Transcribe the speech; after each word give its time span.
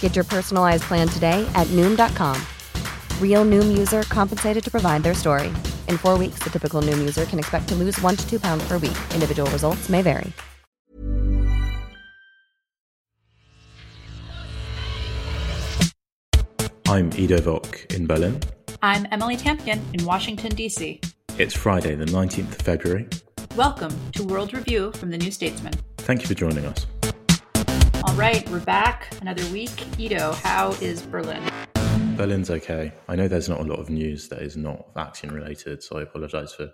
Get 0.00 0.14
your 0.14 0.24
personalized 0.26 0.82
plan 0.82 1.08
today 1.08 1.50
at 1.54 1.66
Noom.com. 1.68 2.36
Real 3.18 3.46
Noom 3.46 3.78
user 3.78 4.02
compensated 4.02 4.62
to 4.62 4.70
provide 4.70 5.02
their 5.02 5.14
story. 5.14 5.48
In 5.88 5.96
four 5.96 6.18
weeks, 6.18 6.40
the 6.40 6.50
typical 6.50 6.82
Noom 6.82 6.98
user 6.98 7.24
can 7.24 7.38
expect 7.38 7.68
to 7.68 7.74
lose 7.74 7.98
one 8.02 8.16
to 8.16 8.28
two 8.28 8.38
pounds 8.38 8.62
per 8.68 8.76
week. 8.76 8.98
Individual 9.14 9.50
results 9.50 9.88
may 9.88 10.02
vary. 10.02 10.34
I'm 16.88 17.12
Ido 17.14 17.40
Vock 17.40 17.86
in 17.94 18.08
Berlin. 18.08 18.40
I'm 18.82 19.06
Emily 19.12 19.36
Tamkin 19.36 19.80
in 19.92 20.04
Washington, 20.04 20.52
D.C. 20.56 21.00
It's 21.38 21.54
Friday, 21.54 21.94
the 21.94 22.06
19th 22.06 22.48
of 22.48 22.62
February. 22.62 23.06
Welcome 23.54 23.96
to 24.12 24.24
World 24.24 24.52
Review 24.52 24.90
from 24.92 25.10
the 25.10 25.18
New 25.18 25.30
Statesman. 25.30 25.72
Thank 25.98 26.22
you 26.22 26.26
for 26.26 26.34
joining 26.34 26.66
us. 26.66 26.86
All 28.10 28.16
right, 28.16 28.46
we're 28.50 28.58
back. 28.58 29.08
Another 29.20 29.46
week. 29.52 29.86
Ido, 29.96 30.32
how 30.32 30.72
is 30.80 31.00
Berlin? 31.00 31.48
Berlin's 32.16 32.50
okay. 32.50 32.92
I 33.08 33.14
know 33.14 33.28
there's 33.28 33.48
not 33.48 33.60
a 33.60 33.62
lot 33.62 33.78
of 33.78 33.88
news 33.88 34.28
that 34.30 34.42
is 34.42 34.56
not 34.56 34.92
vaccine 34.94 35.30
related, 35.30 35.80
so 35.84 35.96
I 35.96 36.02
apologize 36.02 36.52
for 36.52 36.72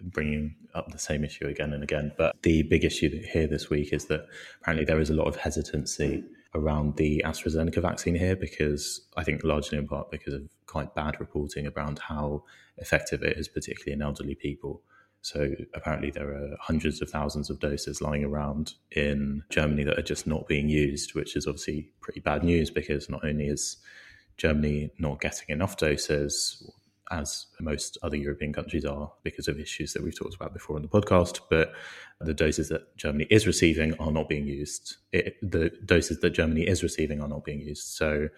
bringing 0.00 0.54
up 0.74 0.90
the 0.90 0.98
same 0.98 1.24
issue 1.24 1.46
again 1.46 1.74
and 1.74 1.82
again. 1.82 2.12
But 2.16 2.36
the 2.40 2.62
big 2.62 2.86
issue 2.86 3.10
here 3.30 3.46
this 3.46 3.68
week 3.68 3.92
is 3.92 4.06
that 4.06 4.28
apparently 4.62 4.86
there 4.86 4.98
is 4.98 5.10
a 5.10 5.14
lot 5.14 5.26
of 5.26 5.36
hesitancy 5.36 6.24
around 6.54 6.96
the 6.96 7.22
AstraZeneca 7.26 7.82
vaccine 7.82 8.14
here 8.14 8.34
because 8.34 9.02
I 9.14 9.24
think 9.24 9.44
largely 9.44 9.76
in 9.76 9.86
part 9.86 10.10
because 10.10 10.32
of 10.32 10.48
quite 10.64 10.94
bad 10.94 11.20
reporting 11.20 11.66
around 11.66 11.98
how 11.98 12.44
effective 12.78 13.22
it 13.22 13.36
is, 13.36 13.46
particularly 13.46 13.92
in 13.92 14.00
elderly 14.00 14.34
people. 14.34 14.80
So 15.22 15.50
apparently 15.74 16.10
there 16.10 16.30
are 16.30 16.56
hundreds 16.60 17.02
of 17.02 17.10
thousands 17.10 17.50
of 17.50 17.60
doses 17.60 18.00
lying 18.00 18.24
around 18.24 18.74
in 18.92 19.42
Germany 19.50 19.84
that 19.84 19.98
are 19.98 20.02
just 20.02 20.26
not 20.26 20.46
being 20.46 20.68
used, 20.68 21.14
which 21.14 21.36
is 21.36 21.46
obviously 21.46 21.90
pretty 22.00 22.20
bad 22.20 22.44
news 22.44 22.70
because 22.70 23.10
not 23.10 23.24
only 23.24 23.48
is 23.48 23.76
Germany 24.36 24.90
not 24.98 25.20
getting 25.20 25.48
enough 25.48 25.76
doses, 25.76 26.62
as 27.10 27.46
most 27.60 27.98
other 28.02 28.16
European 28.16 28.52
countries 28.52 28.84
are 28.84 29.10
because 29.22 29.48
of 29.48 29.58
issues 29.58 29.92
that 29.92 30.02
we've 30.02 30.18
talked 30.18 30.34
about 30.34 30.52
before 30.52 30.76
on 30.76 30.82
the 30.82 30.88
podcast. 30.88 31.40
But 31.50 31.72
the 32.20 32.34
doses 32.34 32.68
that 32.68 32.96
Germany 32.96 33.26
is 33.30 33.46
receiving 33.46 33.94
are 33.94 34.12
not 34.12 34.28
being 34.28 34.46
used. 34.46 34.96
It, 35.12 35.36
the 35.42 35.70
doses 35.84 36.20
that 36.20 36.30
Germany 36.30 36.62
is 36.62 36.82
receiving 36.82 37.20
are 37.20 37.28
not 37.28 37.44
being 37.44 37.60
used. 37.60 37.86
So 37.88 38.28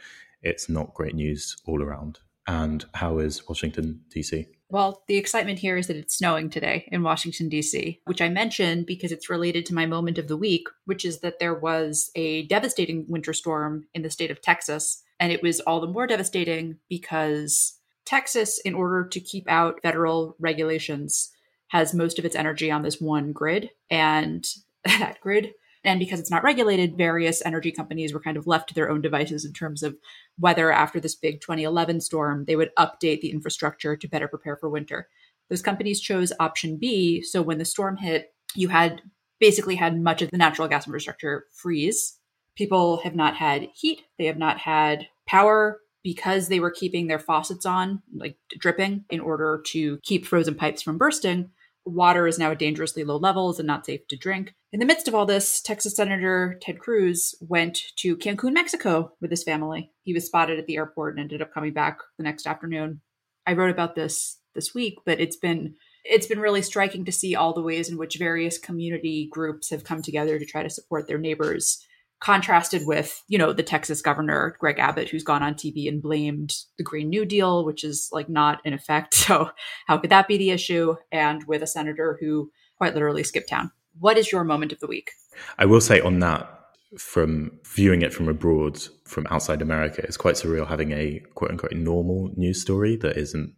it's 0.42 0.68
not 0.68 0.94
great 0.94 1.14
news 1.14 1.56
all 1.66 1.82
around. 1.82 2.20
And 2.46 2.84
how 2.94 3.18
is 3.18 3.46
Washington, 3.48 4.02
D.C.? 4.10 4.46
Well, 4.72 5.02
the 5.08 5.16
excitement 5.16 5.58
here 5.58 5.76
is 5.76 5.88
that 5.88 5.96
it's 5.96 6.16
snowing 6.16 6.48
today 6.48 6.88
in 6.92 7.02
Washington, 7.02 7.48
D.C., 7.48 8.00
which 8.04 8.22
I 8.22 8.28
mentioned 8.28 8.86
because 8.86 9.10
it's 9.10 9.28
related 9.28 9.66
to 9.66 9.74
my 9.74 9.84
moment 9.84 10.16
of 10.16 10.28
the 10.28 10.36
week, 10.36 10.68
which 10.84 11.04
is 11.04 11.20
that 11.20 11.40
there 11.40 11.54
was 11.54 12.10
a 12.14 12.46
devastating 12.46 13.04
winter 13.08 13.32
storm 13.32 13.88
in 13.94 14.02
the 14.02 14.10
state 14.10 14.30
of 14.30 14.40
Texas. 14.40 15.02
And 15.18 15.32
it 15.32 15.42
was 15.42 15.58
all 15.60 15.80
the 15.80 15.88
more 15.88 16.06
devastating 16.06 16.78
because 16.88 17.78
Texas, 18.04 18.60
in 18.64 18.74
order 18.74 19.08
to 19.08 19.20
keep 19.20 19.48
out 19.48 19.82
federal 19.82 20.36
regulations, 20.38 21.30
has 21.68 21.92
most 21.92 22.20
of 22.20 22.24
its 22.24 22.36
energy 22.36 22.70
on 22.70 22.82
this 22.82 23.00
one 23.00 23.32
grid. 23.32 23.70
And 23.90 24.46
that 24.84 25.20
grid 25.20 25.52
and 25.84 25.98
because 25.98 26.20
it's 26.20 26.30
not 26.30 26.42
regulated, 26.42 26.96
various 26.96 27.44
energy 27.44 27.72
companies 27.72 28.12
were 28.12 28.20
kind 28.20 28.36
of 28.36 28.46
left 28.46 28.68
to 28.68 28.74
their 28.74 28.90
own 28.90 29.00
devices 29.00 29.44
in 29.44 29.52
terms 29.52 29.82
of 29.82 29.96
whether 30.38 30.70
after 30.70 31.00
this 31.00 31.14
big 31.14 31.40
2011 31.40 32.00
storm, 32.00 32.44
they 32.44 32.56
would 32.56 32.74
update 32.78 33.20
the 33.20 33.30
infrastructure 33.30 33.96
to 33.96 34.08
better 34.08 34.28
prepare 34.28 34.56
for 34.56 34.68
winter. 34.68 35.08
Those 35.48 35.62
companies 35.62 36.00
chose 36.00 36.32
option 36.38 36.76
B. 36.76 37.22
So 37.22 37.42
when 37.42 37.58
the 37.58 37.64
storm 37.64 37.96
hit, 37.96 38.34
you 38.54 38.68
had 38.68 39.02
basically 39.40 39.74
had 39.74 40.00
much 40.00 40.22
of 40.22 40.30
the 40.30 40.36
natural 40.36 40.68
gas 40.68 40.86
infrastructure 40.86 41.46
freeze. 41.52 42.18
People 42.56 42.98
have 42.98 43.14
not 43.14 43.36
had 43.36 43.68
heat, 43.74 44.02
they 44.18 44.26
have 44.26 44.38
not 44.38 44.58
had 44.58 45.06
power 45.26 45.80
because 46.02 46.48
they 46.48 46.60
were 46.60 46.70
keeping 46.70 47.06
their 47.06 47.18
faucets 47.18 47.66
on, 47.66 48.02
like 48.14 48.36
dripping, 48.58 49.04
in 49.10 49.20
order 49.20 49.62
to 49.66 49.98
keep 50.02 50.26
frozen 50.26 50.54
pipes 50.54 50.82
from 50.82 50.98
bursting. 50.98 51.50
Water 51.94 52.26
is 52.26 52.38
now 52.38 52.50
at 52.52 52.58
dangerously 52.58 53.04
low 53.04 53.16
levels 53.16 53.58
and 53.58 53.66
not 53.66 53.86
safe 53.86 54.06
to 54.08 54.16
drink. 54.16 54.54
In 54.72 54.80
the 54.80 54.86
midst 54.86 55.08
of 55.08 55.14
all 55.14 55.26
this, 55.26 55.60
Texas 55.60 55.96
Senator 55.96 56.58
Ted 56.62 56.78
Cruz 56.78 57.34
went 57.40 57.78
to 57.96 58.16
Cancun, 58.16 58.52
Mexico 58.52 59.12
with 59.20 59.30
his 59.30 59.42
family. 59.42 59.90
He 60.02 60.14
was 60.14 60.26
spotted 60.26 60.58
at 60.58 60.66
the 60.66 60.76
airport 60.76 61.14
and 61.14 61.20
ended 61.20 61.42
up 61.42 61.52
coming 61.52 61.72
back 61.72 61.98
the 62.16 62.24
next 62.24 62.46
afternoon. 62.46 63.00
I 63.46 63.54
wrote 63.54 63.70
about 63.70 63.94
this 63.94 64.38
this 64.54 64.74
week, 64.74 64.98
but 65.04 65.20
it's 65.20 65.36
been 65.36 65.74
it's 66.04 66.26
been 66.26 66.40
really 66.40 66.62
striking 66.62 67.04
to 67.04 67.12
see 67.12 67.34
all 67.34 67.52
the 67.52 67.62
ways 67.62 67.90
in 67.90 67.98
which 67.98 68.16
various 68.16 68.58
community 68.58 69.28
groups 69.30 69.70
have 69.70 69.84
come 69.84 70.00
together 70.00 70.38
to 70.38 70.46
try 70.46 70.62
to 70.62 70.70
support 70.70 71.06
their 71.06 71.18
neighbors 71.18 71.84
contrasted 72.20 72.86
with 72.86 73.22
you 73.28 73.38
know 73.38 73.52
the 73.52 73.62
texas 73.62 74.02
governor 74.02 74.54
greg 74.58 74.78
abbott 74.78 75.08
who's 75.08 75.24
gone 75.24 75.42
on 75.42 75.54
tv 75.54 75.88
and 75.88 76.02
blamed 76.02 76.54
the 76.76 76.84
green 76.84 77.08
new 77.08 77.24
deal 77.24 77.64
which 77.64 77.82
is 77.82 78.08
like 78.12 78.28
not 78.28 78.60
in 78.64 78.72
effect. 78.72 79.14
So 79.30 79.50
how 79.86 79.98
could 79.98 80.10
that 80.10 80.26
be 80.26 80.38
the 80.38 80.50
issue? 80.50 80.96
And 81.12 81.44
with 81.44 81.62
a 81.62 81.66
senator 81.66 82.18
who 82.20 82.50
quite 82.78 82.94
literally 82.94 83.22
skipped 83.22 83.48
town. 83.48 83.70
What 84.00 84.18
is 84.18 84.32
your 84.32 84.42
moment 84.42 84.72
of 84.72 84.80
the 84.80 84.88
week? 84.88 85.12
I 85.56 85.66
will 85.66 85.80
say 85.80 86.00
on 86.00 86.18
that 86.18 86.50
from 86.98 87.60
viewing 87.64 88.02
it 88.02 88.12
from 88.12 88.28
abroad 88.28 88.76
from 89.04 89.24
outside 89.30 89.62
america 89.62 90.02
it's 90.02 90.16
quite 90.16 90.34
surreal 90.34 90.66
having 90.66 90.90
a 90.90 91.20
quote 91.36 91.52
unquote 91.52 91.70
normal 91.70 92.32
news 92.34 92.60
story 92.60 92.96
that 92.96 93.16
isn't 93.16 93.54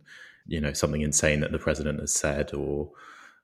you 0.47 0.61
know 0.61 0.75
something 0.75 1.01
insane 1.01 1.41
that 1.41 1.51
the 1.51 1.59
president 1.59 1.99
has 1.99 2.13
said 2.13 2.53
or 2.53 2.91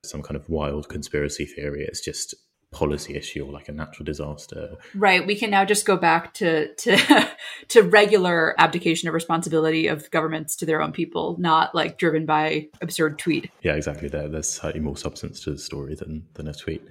some 0.05 0.23
kind 0.23 0.37
of 0.37 0.49
wild 0.49 0.89
conspiracy 0.89 1.45
theory. 1.45 1.85
It's 1.87 2.01
just 2.01 2.35
policy 2.71 3.15
issue 3.15 3.45
or 3.45 3.53
like 3.53 3.69
a 3.69 3.73
natural 3.73 4.05
disaster. 4.05 4.77
Right. 4.95 5.27
We 5.27 5.37
can 5.37 5.51
now 5.51 5.65
just 5.65 5.87
go 5.87 5.97
back 5.97 6.35
to 6.35 6.75
to 6.75 7.29
to 7.69 7.83
regular 7.83 8.55
abdication 8.59 9.09
of 9.09 9.15
responsibility 9.15 9.87
of 9.87 10.11
governments 10.11 10.55
to 10.57 10.67
their 10.67 10.83
own 10.83 10.93
people, 10.93 11.37
not 11.39 11.75
like 11.75 11.99
driven 11.99 12.27
by 12.27 12.69
absurd 12.83 13.19
tweet. 13.19 13.51
Yeah, 13.63 13.75
exactly. 13.75 14.09
There, 14.09 14.29
there's 14.29 14.51
slightly 14.51 14.81
more 14.81 14.97
substance 14.97 15.41
to 15.45 15.53
the 15.53 15.59
story 15.59 15.95
than 15.95 16.27
than 16.35 16.49
a 16.49 16.55
tweet. 16.55 16.87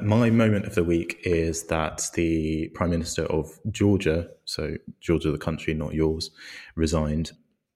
My 0.00 0.30
moment 0.30 0.66
of 0.66 0.74
the 0.74 0.84
week 0.84 1.20
is 1.24 1.64
that 1.64 2.10
the 2.14 2.68
Prime 2.74 2.90
Minister 2.90 3.24
of 3.24 3.58
Georgia, 3.70 4.28
so 4.44 4.76
Georgia, 5.00 5.32
the 5.32 5.38
country, 5.38 5.72
not 5.72 5.94
yours, 5.94 6.30
resigned 6.76 7.32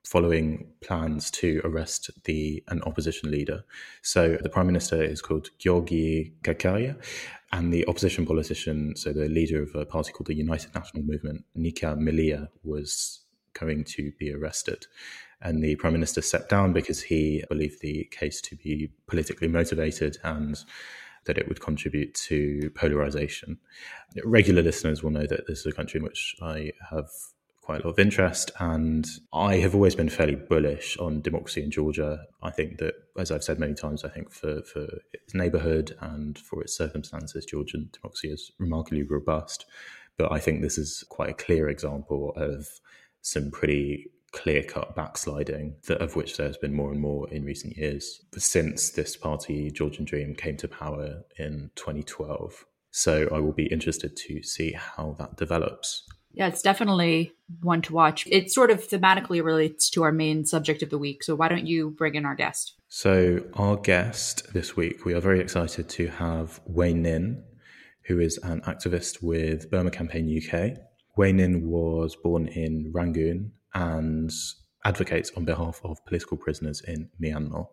following 0.06 0.64
plans 0.82 1.32
to 1.32 1.60
arrest 1.64 2.10
the 2.24 2.62
an 2.68 2.80
opposition 2.82 3.28
leader. 3.28 3.64
So 4.02 4.38
the 4.40 4.48
prime 4.48 4.66
minister 4.66 5.02
is 5.02 5.20
called 5.20 5.50
Giorgi 5.58 6.32
Gakharia, 6.42 6.96
and 7.56 7.72
the 7.72 7.86
opposition 7.88 8.26
politician, 8.26 8.94
so 8.96 9.14
the 9.14 9.30
leader 9.30 9.62
of 9.62 9.74
a 9.74 9.86
party 9.86 10.12
called 10.12 10.26
the 10.26 10.34
United 10.34 10.74
National 10.74 11.02
Movement, 11.02 11.42
Nika 11.54 11.96
Melia, 11.96 12.50
was 12.62 13.20
going 13.54 13.82
to 13.84 14.12
be 14.18 14.30
arrested. 14.30 14.86
And 15.40 15.64
the 15.64 15.74
prime 15.76 15.94
minister 15.94 16.20
stepped 16.20 16.50
down 16.50 16.74
because 16.74 17.00
he 17.00 17.44
believed 17.48 17.80
the 17.80 18.04
case 18.10 18.42
to 18.42 18.56
be 18.56 18.90
politically 19.06 19.48
motivated 19.48 20.18
and 20.22 20.62
that 21.24 21.38
it 21.38 21.48
would 21.48 21.60
contribute 21.60 22.14
to 22.14 22.70
polarization. 22.74 23.58
Regular 24.22 24.62
listeners 24.62 25.02
will 25.02 25.10
know 25.10 25.26
that 25.26 25.46
this 25.46 25.60
is 25.60 25.66
a 25.66 25.72
country 25.72 25.96
in 25.98 26.04
which 26.04 26.36
I 26.42 26.72
have 26.90 27.08
quite 27.66 27.82
a 27.82 27.86
lot 27.88 27.94
of 27.94 27.98
interest. 27.98 28.52
And 28.60 29.04
I 29.32 29.56
have 29.56 29.74
always 29.74 29.96
been 29.96 30.08
fairly 30.08 30.36
bullish 30.36 30.96
on 30.98 31.20
democracy 31.20 31.64
in 31.64 31.72
Georgia. 31.72 32.20
I 32.40 32.50
think 32.50 32.78
that, 32.78 32.94
as 33.18 33.32
I've 33.32 33.42
said 33.42 33.58
many 33.58 33.74
times, 33.74 34.04
I 34.04 34.08
think 34.08 34.30
for, 34.30 34.62
for 34.62 34.86
its 35.12 35.34
neighborhood 35.34 35.96
and 36.00 36.38
for 36.38 36.62
its 36.62 36.76
circumstances, 36.76 37.44
Georgian 37.44 37.90
democracy 37.92 38.28
is 38.28 38.52
remarkably 38.60 39.02
robust. 39.02 39.66
But 40.16 40.30
I 40.30 40.38
think 40.38 40.62
this 40.62 40.78
is 40.78 41.04
quite 41.08 41.30
a 41.30 41.34
clear 41.34 41.68
example 41.68 42.32
of 42.36 42.68
some 43.22 43.50
pretty 43.50 44.12
clear 44.30 44.62
cut 44.62 44.94
backsliding, 44.94 45.74
that, 45.88 46.00
of 46.00 46.14
which 46.14 46.36
there's 46.36 46.58
been 46.58 46.74
more 46.74 46.92
and 46.92 47.00
more 47.00 47.28
in 47.30 47.44
recent 47.44 47.76
years 47.76 48.20
since 48.36 48.90
this 48.90 49.16
party, 49.16 49.72
Georgian 49.72 50.04
Dream, 50.04 50.36
came 50.36 50.56
to 50.58 50.68
power 50.68 51.22
in 51.36 51.70
2012. 51.74 52.64
So 52.92 53.28
I 53.32 53.40
will 53.40 53.52
be 53.52 53.66
interested 53.66 54.16
to 54.16 54.42
see 54.44 54.72
how 54.72 55.16
that 55.18 55.36
develops. 55.36 56.06
Yeah, 56.36 56.48
it's 56.48 56.60
definitely 56.60 57.32
one 57.62 57.80
to 57.82 57.94
watch. 57.94 58.26
It 58.30 58.52
sort 58.52 58.70
of 58.70 58.86
thematically 58.86 59.42
relates 59.42 59.88
to 59.90 60.02
our 60.02 60.12
main 60.12 60.44
subject 60.44 60.82
of 60.82 60.90
the 60.90 60.98
week. 60.98 61.24
So 61.24 61.34
why 61.34 61.48
don't 61.48 61.66
you 61.66 61.90
bring 61.90 62.14
in 62.14 62.26
our 62.26 62.34
guest? 62.34 62.74
So, 62.88 63.42
our 63.54 63.76
guest 63.76 64.52
this 64.52 64.76
week, 64.76 65.06
we 65.06 65.14
are 65.14 65.20
very 65.20 65.40
excited 65.40 65.88
to 65.88 66.08
have 66.08 66.60
Wai 66.66 66.92
Hnin, 66.92 67.42
who 68.04 68.20
is 68.20 68.38
an 68.42 68.60
activist 68.60 69.22
with 69.22 69.70
Burma 69.70 69.90
Campaign 69.90 70.28
UK. 70.28 70.78
Wai 71.16 71.32
Hnin 71.32 71.62
was 71.62 72.14
born 72.16 72.48
in 72.48 72.92
Rangoon 72.94 73.52
and 73.74 74.30
advocates 74.84 75.32
on 75.36 75.46
behalf 75.46 75.80
of 75.84 76.04
political 76.04 76.36
prisoners 76.36 76.82
in 76.86 77.08
Myanmar. 77.20 77.66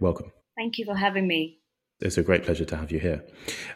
Welcome. 0.00 0.30
Thank 0.56 0.78
you 0.78 0.84
for 0.84 0.94
having 0.94 1.26
me. 1.26 1.58
It's 2.02 2.18
a 2.18 2.22
great 2.22 2.42
pleasure 2.44 2.64
to 2.64 2.76
have 2.76 2.90
you 2.90 2.98
here. 2.98 3.24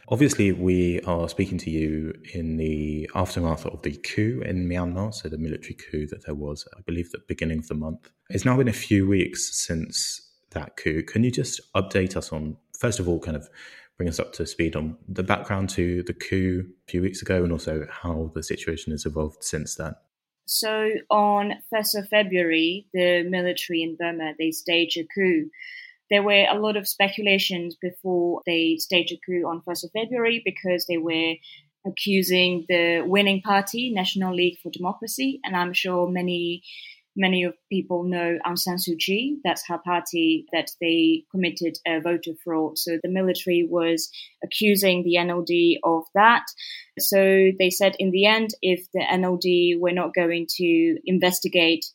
Obviously, 0.09 0.51
we 0.51 1.01
are 1.03 1.29
speaking 1.29 1.59
to 1.59 1.71
you 1.71 2.13
in 2.35 2.57
the 2.57 3.09
aftermath 3.15 3.65
of 3.67 3.83
the 3.83 3.93
coup 3.97 4.43
in 4.45 4.69
Myanmar, 4.69 5.15
so 5.15 5.29
the 5.29 5.39
military 5.39 5.75
coup 5.75 6.07
that 6.09 6.27
there 6.27 6.35
was, 6.35 6.67
I 6.77 6.81
believe, 6.81 7.07
at 7.15 7.21
the 7.21 7.27
beginning 7.29 7.59
of 7.59 7.69
the 7.69 7.75
month. 7.75 8.11
It's 8.29 8.45
now 8.45 8.57
been 8.57 8.69
a 8.69 8.73
few 8.73 9.07
weeks 9.07 9.57
since 9.57 10.29
that 10.51 10.77
coup. 10.77 11.05
Can 11.05 11.23
you 11.23 11.31
just 11.31 11.61
update 11.75 12.17
us 12.17 12.33
on, 12.33 12.57
first 12.79 12.99
of 12.99 13.09
all, 13.09 13.21
kind 13.21 13.37
of 13.37 13.49
bring 13.97 14.09
us 14.09 14.19
up 14.19 14.33
to 14.35 14.47
speed 14.47 14.75
on 14.75 14.97
the 15.09 15.23
background 15.23 15.71
to 15.71 16.03
the 16.03 16.13
coup 16.13 16.65
a 16.87 16.91
few 16.91 17.03
weeks 17.03 17.23
ago 17.23 17.45
and 17.45 17.53
also 17.53 17.87
how 17.91 18.31
the 18.35 18.43
situation 18.43 18.91
has 18.91 19.07
evolved 19.07 19.45
since 19.45 19.77
then? 19.77 19.95
So 20.47 20.91
on 21.11 21.55
1st 21.75 21.99
of 22.01 22.09
February, 22.09 22.87
the 22.93 23.25
military 23.29 23.83
in 23.83 23.97
Burma, 23.97 24.35
they 24.39 24.51
staged 24.51 24.99
a 24.99 25.05
coup. 25.15 25.51
There 26.11 26.23
were 26.23 26.47
a 26.49 26.59
lot 26.59 26.77
of 26.77 26.89
speculations 26.89 27.77
before 27.81 28.43
they 28.47 28.77
staged 28.79 29.13
a 29.13 29.19
coup 29.25 29.47
on 29.47 29.63
1st 29.67 29.85
of 29.85 29.91
February 29.93 30.43
because 30.45 30.87
they 30.87 30.99
were 30.99 31.35
accusing 31.87 32.65
the 32.69 33.03
winning 33.07 33.43
party, 33.43 33.93
National 33.93 34.35
League 34.35 34.59
for 34.63 34.71
Democracy, 34.71 35.41
and 35.45 35.57
I'm 35.57 35.73
sure 35.73 36.09
many 36.09 36.63
many 37.17 37.45
of 37.45 37.55
people 37.71 38.05
know 38.05 38.39
Aung 38.47 38.59
San 38.59 38.77
Suu 38.77 38.99
Kyi. 38.99 39.39
That's 39.43 39.67
her 39.69 39.79
party 39.79 40.47
that 40.53 40.71
they 40.81 41.25
committed 41.31 41.79
a 41.87 42.01
voter 42.01 42.33
fraud. 42.45 42.79
So 42.79 42.99
the 43.03 43.09
military 43.09 43.67
was 43.69 44.11
accusing 44.45 45.03
the 45.03 45.17
NLD 45.17 45.79
of 45.83 46.05
that. 46.15 46.45
So 46.99 47.51
they 47.59 47.71
said 47.71 47.97
in 47.99 48.11
the 48.11 48.27
end, 48.27 48.51
if 48.63 48.87
the 48.93 49.01
NLD 49.01 49.81
were 49.81 49.93
not 49.93 50.15
going 50.15 50.47
to 50.57 50.99
investigate 51.05 51.87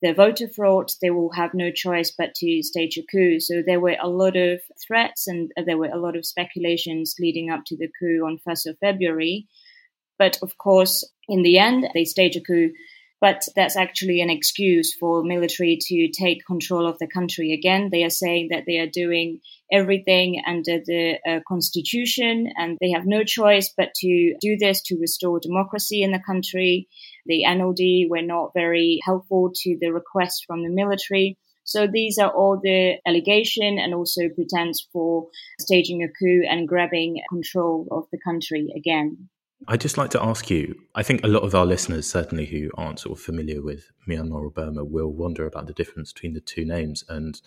the 0.00 0.12
voter 0.12 0.48
fraud, 0.48 0.92
they 1.02 1.10
will 1.10 1.32
have 1.32 1.54
no 1.54 1.70
choice 1.70 2.12
but 2.16 2.34
to 2.36 2.62
stage 2.62 2.98
a 2.98 3.02
coup. 3.10 3.40
So 3.40 3.62
there 3.66 3.80
were 3.80 3.96
a 4.00 4.08
lot 4.08 4.36
of 4.36 4.60
threats 4.86 5.26
and 5.26 5.50
there 5.66 5.78
were 5.78 5.90
a 5.92 5.98
lot 5.98 6.16
of 6.16 6.26
speculations 6.26 7.14
leading 7.18 7.50
up 7.50 7.62
to 7.66 7.76
the 7.76 7.88
coup 7.98 8.24
on 8.24 8.38
1st 8.46 8.70
of 8.70 8.78
February. 8.78 9.46
But 10.18 10.38
of 10.42 10.56
course, 10.58 11.04
in 11.28 11.42
the 11.42 11.58
end, 11.58 11.88
they 11.94 12.04
staged 12.04 12.36
a 12.36 12.40
coup 12.40 12.70
but 13.20 13.44
that's 13.56 13.76
actually 13.76 14.20
an 14.20 14.30
excuse 14.30 14.94
for 14.94 15.24
military 15.24 15.78
to 15.80 16.08
take 16.08 16.46
control 16.46 16.86
of 16.86 16.98
the 16.98 17.06
country 17.06 17.52
again. 17.52 17.88
They 17.90 18.04
are 18.04 18.10
saying 18.10 18.48
that 18.50 18.64
they 18.66 18.78
are 18.78 18.86
doing 18.86 19.40
everything 19.72 20.40
under 20.46 20.78
the 20.84 21.18
uh, 21.28 21.40
constitution 21.48 22.48
and 22.56 22.78
they 22.80 22.90
have 22.90 23.06
no 23.06 23.24
choice 23.24 23.72
but 23.76 23.92
to 23.96 24.34
do 24.40 24.56
this 24.58 24.82
to 24.82 24.98
restore 25.00 25.40
democracy 25.40 26.02
in 26.02 26.12
the 26.12 26.22
country. 26.24 26.88
The 27.28 27.44
NLD 27.46 28.08
were 28.08 28.22
not 28.22 28.52
very 28.54 29.00
helpful 29.04 29.52
to 29.54 29.78
the 29.80 29.90
request 29.90 30.44
from 30.46 30.62
the 30.62 30.70
military. 30.70 31.38
So 31.64 31.86
these 31.86 32.16
are 32.18 32.30
all 32.30 32.58
the 32.62 32.94
allegation 33.06 33.78
and 33.78 33.94
also 33.94 34.30
pretense 34.34 34.88
for 34.90 35.28
staging 35.60 36.02
a 36.02 36.08
coup 36.08 36.42
and 36.48 36.66
grabbing 36.66 37.20
control 37.30 37.86
of 37.90 38.06
the 38.10 38.18
country 38.24 38.72
again. 38.74 39.28
I'd 39.66 39.80
just 39.80 39.98
like 39.98 40.10
to 40.10 40.22
ask 40.22 40.50
you 40.50 40.76
I 40.94 41.02
think 41.02 41.24
a 41.24 41.28
lot 41.28 41.42
of 41.42 41.54
our 41.54 41.66
listeners, 41.66 42.08
certainly 42.08 42.46
who 42.46 42.70
aren't 42.78 43.00
sort 43.00 43.18
of 43.18 43.24
familiar 43.24 43.60
with 43.60 43.90
Myanmar 44.08 44.44
or 44.44 44.50
Burma, 44.50 44.84
will 44.84 45.12
wonder 45.12 45.46
about 45.46 45.66
the 45.66 45.72
difference 45.72 46.12
between 46.12 46.32
the 46.32 46.40
two 46.40 46.64
names. 46.64 47.04
And 47.08 47.40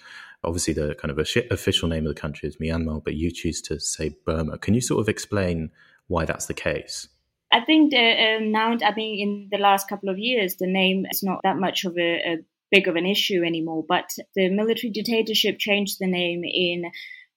obviously, 0.44 0.74
the 0.74 0.94
kind 0.96 1.10
of 1.10 1.18
official 1.18 1.88
name 1.88 2.06
of 2.06 2.14
the 2.14 2.22
country 2.22 2.50
is 2.50 2.58
Myanmar, 2.58 3.04
but 3.04 3.16
you 3.16 3.32
choose 3.32 3.62
to 3.64 3.80
say 3.80 4.16
Burma. 4.26 4.58
Can 4.58 4.74
you 4.74 4.82
sort 4.82 5.00
of 5.00 5.08
explain 5.08 5.72
why 6.08 6.26
that's 6.26 6.48
the 6.48 6.54
case? 6.54 7.08
I 7.52 7.62
think 7.62 7.92
the, 7.92 8.38
um, 8.38 8.52
now, 8.52 8.78
I 8.84 8.94
mean, 8.96 9.20
in 9.20 9.48
the 9.52 9.62
last 9.62 9.90
couple 9.90 10.10
of 10.10 10.18
years, 10.18 10.56
the 10.56 10.68
name 10.68 11.06
is 11.12 11.22
not 11.22 11.42
that 11.44 11.58
much 11.58 11.84
of 11.86 11.98
a, 11.98 12.34
a 12.34 12.38
big 12.72 12.88
of 12.88 12.96
an 12.96 13.06
issue 13.06 13.44
anymore. 13.46 13.84
But 13.88 14.10
the 14.36 14.50
military 14.50 14.92
dictatorship 14.92 15.60
changed 15.60 15.98
the 16.00 16.08
name 16.08 16.44
in 16.44 16.92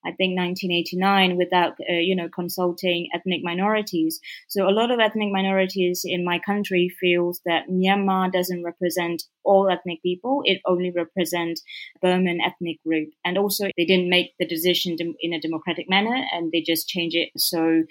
I 0.06 0.12
think 0.12 0.36
1989 0.36 1.36
without, 1.36 1.72
uh, 1.88 1.94
you 1.94 2.14
know, 2.14 2.28
consulting 2.28 3.08
ethnic 3.14 3.40
minorities. 3.42 4.20
So 4.48 4.68
a 4.68 4.70
lot 4.70 4.90
of 4.90 5.00
ethnic 5.00 5.32
minorities 5.32 6.02
in 6.04 6.24
my 6.24 6.38
country 6.38 6.94
feels 7.00 7.40
that 7.46 7.68
Myanmar 7.70 8.30
doesn't 8.30 8.62
represent 8.62 9.22
all 9.44 9.70
ethnic 9.70 10.02
people. 10.02 10.42
It 10.44 10.60
only 10.66 10.90
represents 10.90 11.62
Burman 12.02 12.40
ethnic 12.44 12.82
group. 12.84 13.08
And 13.24 13.38
also 13.38 13.68
they 13.76 13.86
didn't 13.86 14.10
make 14.10 14.34
the 14.38 14.46
decision 14.46 14.96
in 15.20 15.32
a 15.32 15.40
democratic 15.40 15.88
manner 15.88 16.22
and 16.32 16.52
they 16.52 16.60
just 16.60 16.86
change 16.86 17.14
it. 17.14 17.30
So 17.38 17.84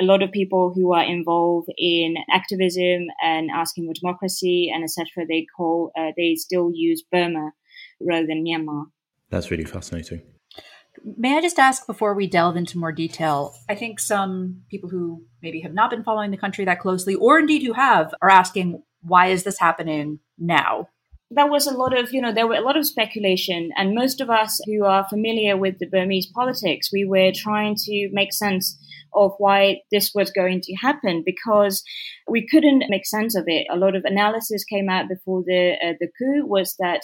a 0.00 0.04
lot 0.04 0.22
of 0.22 0.30
people 0.30 0.72
who 0.74 0.92
are 0.92 1.04
involved 1.04 1.68
in 1.78 2.16
activism 2.30 3.06
and 3.22 3.50
asking 3.54 3.86
for 3.86 3.94
democracy 3.94 4.70
and 4.72 4.84
etc. 4.84 5.26
They 5.28 5.46
call, 5.56 5.90
uh, 5.98 6.12
they 6.16 6.34
still 6.34 6.70
use 6.74 7.02
Burma 7.10 7.52
rather 8.00 8.26
than 8.26 8.44
Myanmar. 8.44 8.86
That's 9.30 9.50
really 9.50 9.64
fascinating. 9.64 10.22
May 11.04 11.36
I 11.36 11.40
just 11.40 11.58
ask 11.58 11.86
before 11.86 12.14
we 12.14 12.26
delve 12.26 12.56
into 12.56 12.78
more 12.78 12.92
detail? 12.92 13.54
I 13.68 13.74
think 13.74 14.00
some 14.00 14.62
people 14.70 14.88
who 14.88 15.24
maybe 15.42 15.60
have 15.60 15.74
not 15.74 15.90
been 15.90 16.04
following 16.04 16.30
the 16.30 16.36
country 16.36 16.64
that 16.64 16.80
closely, 16.80 17.14
or 17.14 17.38
indeed 17.38 17.62
who 17.62 17.74
have, 17.74 18.14
are 18.22 18.30
asking, 18.30 18.82
why 19.02 19.28
is 19.28 19.44
this 19.44 19.58
happening 19.58 20.20
now? 20.38 20.88
There 21.30 21.50
was 21.50 21.66
a 21.66 21.76
lot 21.76 21.96
of, 21.96 22.12
you 22.12 22.20
know, 22.20 22.32
there 22.32 22.46
were 22.46 22.54
a 22.54 22.60
lot 22.60 22.76
of 22.76 22.86
speculation, 22.86 23.70
and 23.76 23.94
most 23.94 24.20
of 24.20 24.30
us 24.30 24.60
who 24.64 24.84
are 24.84 25.08
familiar 25.08 25.56
with 25.56 25.78
the 25.78 25.86
Burmese 25.86 26.26
politics, 26.26 26.90
we 26.92 27.04
were 27.04 27.32
trying 27.34 27.74
to 27.84 28.08
make 28.12 28.32
sense 28.32 28.78
of 29.16 29.32
why 29.38 29.80
this 29.90 30.12
was 30.14 30.30
going 30.30 30.60
to 30.62 30.74
happen 30.74 31.22
because 31.24 31.82
we 32.28 32.46
couldn't 32.46 32.84
make 32.88 33.06
sense 33.06 33.34
of 33.36 33.44
it. 33.46 33.66
A 33.70 33.76
lot 33.76 33.96
of 33.96 34.04
analysis 34.04 34.64
came 34.64 34.88
out 34.88 35.08
before 35.08 35.42
the 35.46 35.74
uh, 35.82 35.94
the 35.98 36.08
coup 36.18 36.46
was 36.46 36.74
that 36.78 37.00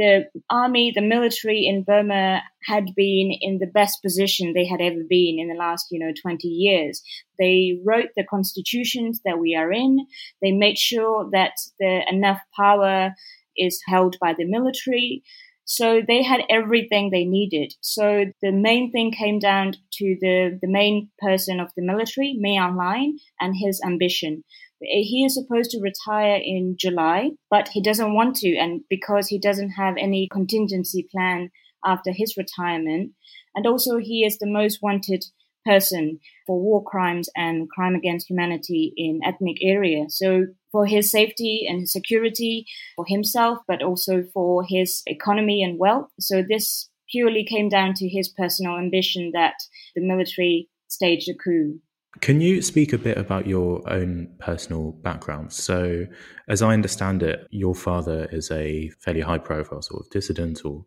the 0.00 0.24
army, 0.48 0.92
the 0.94 1.02
military 1.02 1.66
in 1.66 1.82
Burma 1.82 2.40
had 2.64 2.86
been 2.96 3.36
in 3.38 3.58
the 3.58 3.66
best 3.66 4.00
position 4.02 4.54
they 4.54 4.66
had 4.66 4.80
ever 4.80 5.02
been 5.06 5.36
in 5.38 5.48
the 5.48 5.58
last, 5.58 5.88
you 5.90 6.00
know, 6.00 6.12
20 6.22 6.48
years. 6.48 7.02
They 7.38 7.78
wrote 7.84 8.08
the 8.16 8.24
constitutions 8.24 9.20
that 9.26 9.38
we 9.38 9.54
are 9.54 9.70
in. 9.70 10.06
They 10.40 10.52
made 10.52 10.78
sure 10.78 11.28
that 11.32 11.52
the 11.78 12.00
enough 12.10 12.40
power 12.56 13.14
is 13.58 13.78
held 13.86 14.16
by 14.20 14.32
the 14.32 14.46
military. 14.46 15.22
So 15.70 16.02
they 16.04 16.24
had 16.24 16.40
everything 16.50 17.10
they 17.10 17.24
needed. 17.24 17.74
So 17.80 18.24
the 18.42 18.50
main 18.50 18.90
thing 18.90 19.12
came 19.12 19.38
down 19.38 19.74
to 19.98 20.16
the, 20.20 20.58
the 20.60 20.66
main 20.66 21.10
person 21.20 21.60
of 21.60 21.70
the 21.76 21.82
military, 21.84 22.34
Min 22.36 22.60
Aung 22.60 22.74
Hlaing, 22.74 23.12
and 23.38 23.54
his 23.56 23.80
ambition. 23.86 24.42
He 24.80 25.24
is 25.24 25.34
supposed 25.34 25.70
to 25.70 25.80
retire 25.80 26.40
in 26.42 26.74
July, 26.76 27.30
but 27.50 27.68
he 27.68 27.80
doesn't 27.80 28.14
want 28.14 28.34
to. 28.38 28.56
And 28.56 28.80
because 28.90 29.28
he 29.28 29.38
doesn't 29.38 29.70
have 29.70 29.94
any 29.96 30.26
contingency 30.26 31.06
plan 31.08 31.50
after 31.84 32.10
his 32.10 32.36
retirement, 32.36 33.12
and 33.54 33.64
also 33.64 33.98
he 33.98 34.24
is 34.24 34.38
the 34.38 34.50
most 34.50 34.80
wanted 34.82 35.24
person 35.64 36.18
for 36.48 36.60
war 36.60 36.82
crimes 36.82 37.28
and 37.36 37.70
crime 37.70 37.94
against 37.94 38.28
humanity 38.28 38.92
in 38.96 39.20
ethnic 39.24 39.58
area. 39.62 40.06
So 40.08 40.46
for 40.72 40.86
his 40.86 41.10
safety 41.10 41.66
and 41.68 41.88
security 41.88 42.66
for 42.96 43.04
himself, 43.06 43.58
but 43.66 43.82
also 43.82 44.24
for 44.32 44.64
his 44.66 45.02
economy 45.06 45.62
and 45.62 45.78
wealth. 45.78 46.10
So 46.18 46.42
this 46.46 46.88
purely 47.10 47.44
came 47.44 47.68
down 47.68 47.94
to 47.94 48.08
his 48.08 48.28
personal 48.28 48.78
ambition 48.78 49.32
that 49.34 49.54
the 49.94 50.02
military 50.02 50.68
staged 50.88 51.28
a 51.28 51.34
coup. 51.34 51.80
Can 52.20 52.40
you 52.40 52.60
speak 52.60 52.92
a 52.92 52.98
bit 52.98 53.16
about 53.16 53.46
your 53.46 53.88
own 53.88 54.34
personal 54.40 54.92
background? 54.92 55.52
So, 55.52 56.06
as 56.48 56.60
I 56.60 56.72
understand 56.72 57.22
it, 57.22 57.46
your 57.50 57.74
father 57.74 58.28
is 58.32 58.50
a 58.50 58.90
fairly 58.98 59.20
high 59.20 59.38
profile 59.38 59.80
sort 59.80 60.04
of 60.04 60.10
dissident 60.10 60.64
or 60.64 60.84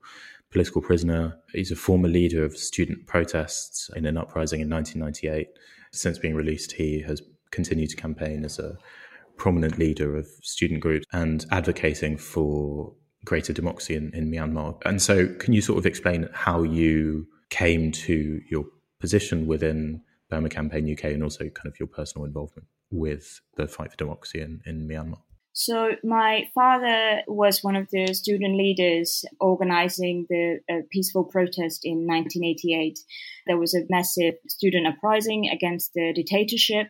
political 0.51 0.81
prisoner. 0.81 1.37
He's 1.53 1.71
a 1.71 1.77
former 1.77 2.09
leader 2.09 2.43
of 2.43 2.57
student 2.57 3.07
protests 3.07 3.89
in 3.95 4.05
an 4.05 4.17
uprising 4.17 4.59
in 4.59 4.69
1998. 4.69 5.47
Since 5.93 6.19
being 6.19 6.35
released, 6.35 6.73
he 6.73 7.01
has 7.01 7.21
continued 7.51 7.91
to 7.91 7.95
campaign 7.95 8.43
as 8.43 8.59
a 8.59 8.77
prominent 9.37 9.77
leader 9.77 10.15
of 10.15 10.27
student 10.41 10.79
groups 10.79 11.05
and 11.11 11.45
advocating 11.51 12.17
for 12.17 12.93
greater 13.25 13.53
democracy 13.53 13.95
in, 13.95 14.11
in 14.13 14.31
Myanmar. 14.31 14.81
And 14.85 15.01
so, 15.01 15.27
can 15.39 15.53
you 15.53 15.61
sort 15.61 15.79
of 15.79 15.85
explain 15.85 16.29
how 16.33 16.63
you 16.63 17.27
came 17.49 17.91
to 17.91 18.41
your 18.49 18.65
position 18.99 19.47
within 19.47 20.01
Burma 20.29 20.49
Campaign 20.49 20.91
UK 20.91 21.05
and 21.05 21.23
also 21.23 21.49
kind 21.49 21.67
of 21.67 21.79
your 21.79 21.87
personal 21.87 22.25
involvement 22.25 22.67
with 22.89 23.41
the 23.55 23.67
fight 23.67 23.91
for 23.91 23.97
democracy 23.97 24.41
in, 24.41 24.61
in 24.65 24.87
Myanmar? 24.87 25.19
So 25.55 25.91
my 26.03 26.49
father 26.55 27.21
was 27.27 27.63
one 27.63 27.75
of 27.75 27.87
the 27.91 28.11
student 28.15 28.55
leaders 28.57 29.23
organizing 29.39 30.25
the 30.27 30.59
uh, 30.67 30.77
peaceful 30.91 31.25
protest 31.25 31.81
in 31.83 32.07
1988. 32.07 32.97
There 33.45 33.57
was 33.57 33.75
a 33.75 33.85
massive 33.87 34.33
student 34.47 34.87
uprising 34.87 35.49
against 35.53 35.93
the 35.93 36.11
dictatorship 36.15 36.87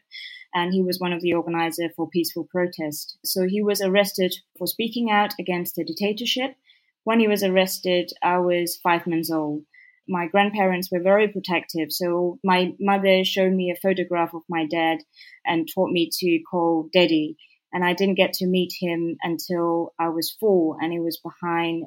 and 0.54 0.74
he 0.74 0.84
was 0.84 1.00
one 1.00 1.14
of 1.14 1.22
the 1.22 1.34
organizers 1.34 1.92
for 1.96 2.10
peaceful 2.10 2.48
protest. 2.52 3.18
So 3.26 3.48
he 3.48 3.62
was 3.62 3.82
arrested 3.82 4.34
for 4.58 4.68
speaking 4.68 5.10
out 5.10 5.34
against 5.40 5.76
the 5.76 5.84
dictatorship. 5.84 6.56
When 7.04 7.20
he 7.20 7.28
was 7.28 7.44
arrested, 7.44 8.12
I 8.22 8.38
was 8.38 8.80
five 8.82 9.08
months 9.08 9.32
old. 9.32 9.64
My 10.08 10.28
grandparents 10.28 10.90
were 10.92 11.02
very 11.02 11.28
protective. 11.28 11.88
So 11.92 12.40
my 12.44 12.74
mother 12.80 13.24
showed 13.24 13.54
me 13.54 13.72
a 13.72 13.80
photograph 13.82 14.34
of 14.34 14.44
my 14.50 14.66
dad 14.66 15.00
and 15.46 15.68
taught 15.74 15.92
me 15.92 16.10
to 16.20 16.40
call 16.50 16.90
daddy. 16.94 17.38
And 17.72 17.84
I 17.84 17.94
didn't 17.94 18.16
get 18.16 18.34
to 18.34 18.48
meet 18.48 18.74
him 18.80 19.18
until 19.24 19.94
I 20.00 20.10
was 20.10 20.36
four 20.40 20.78
and 20.80 20.92
he 20.92 21.00
was 21.00 21.20
behind 21.24 21.86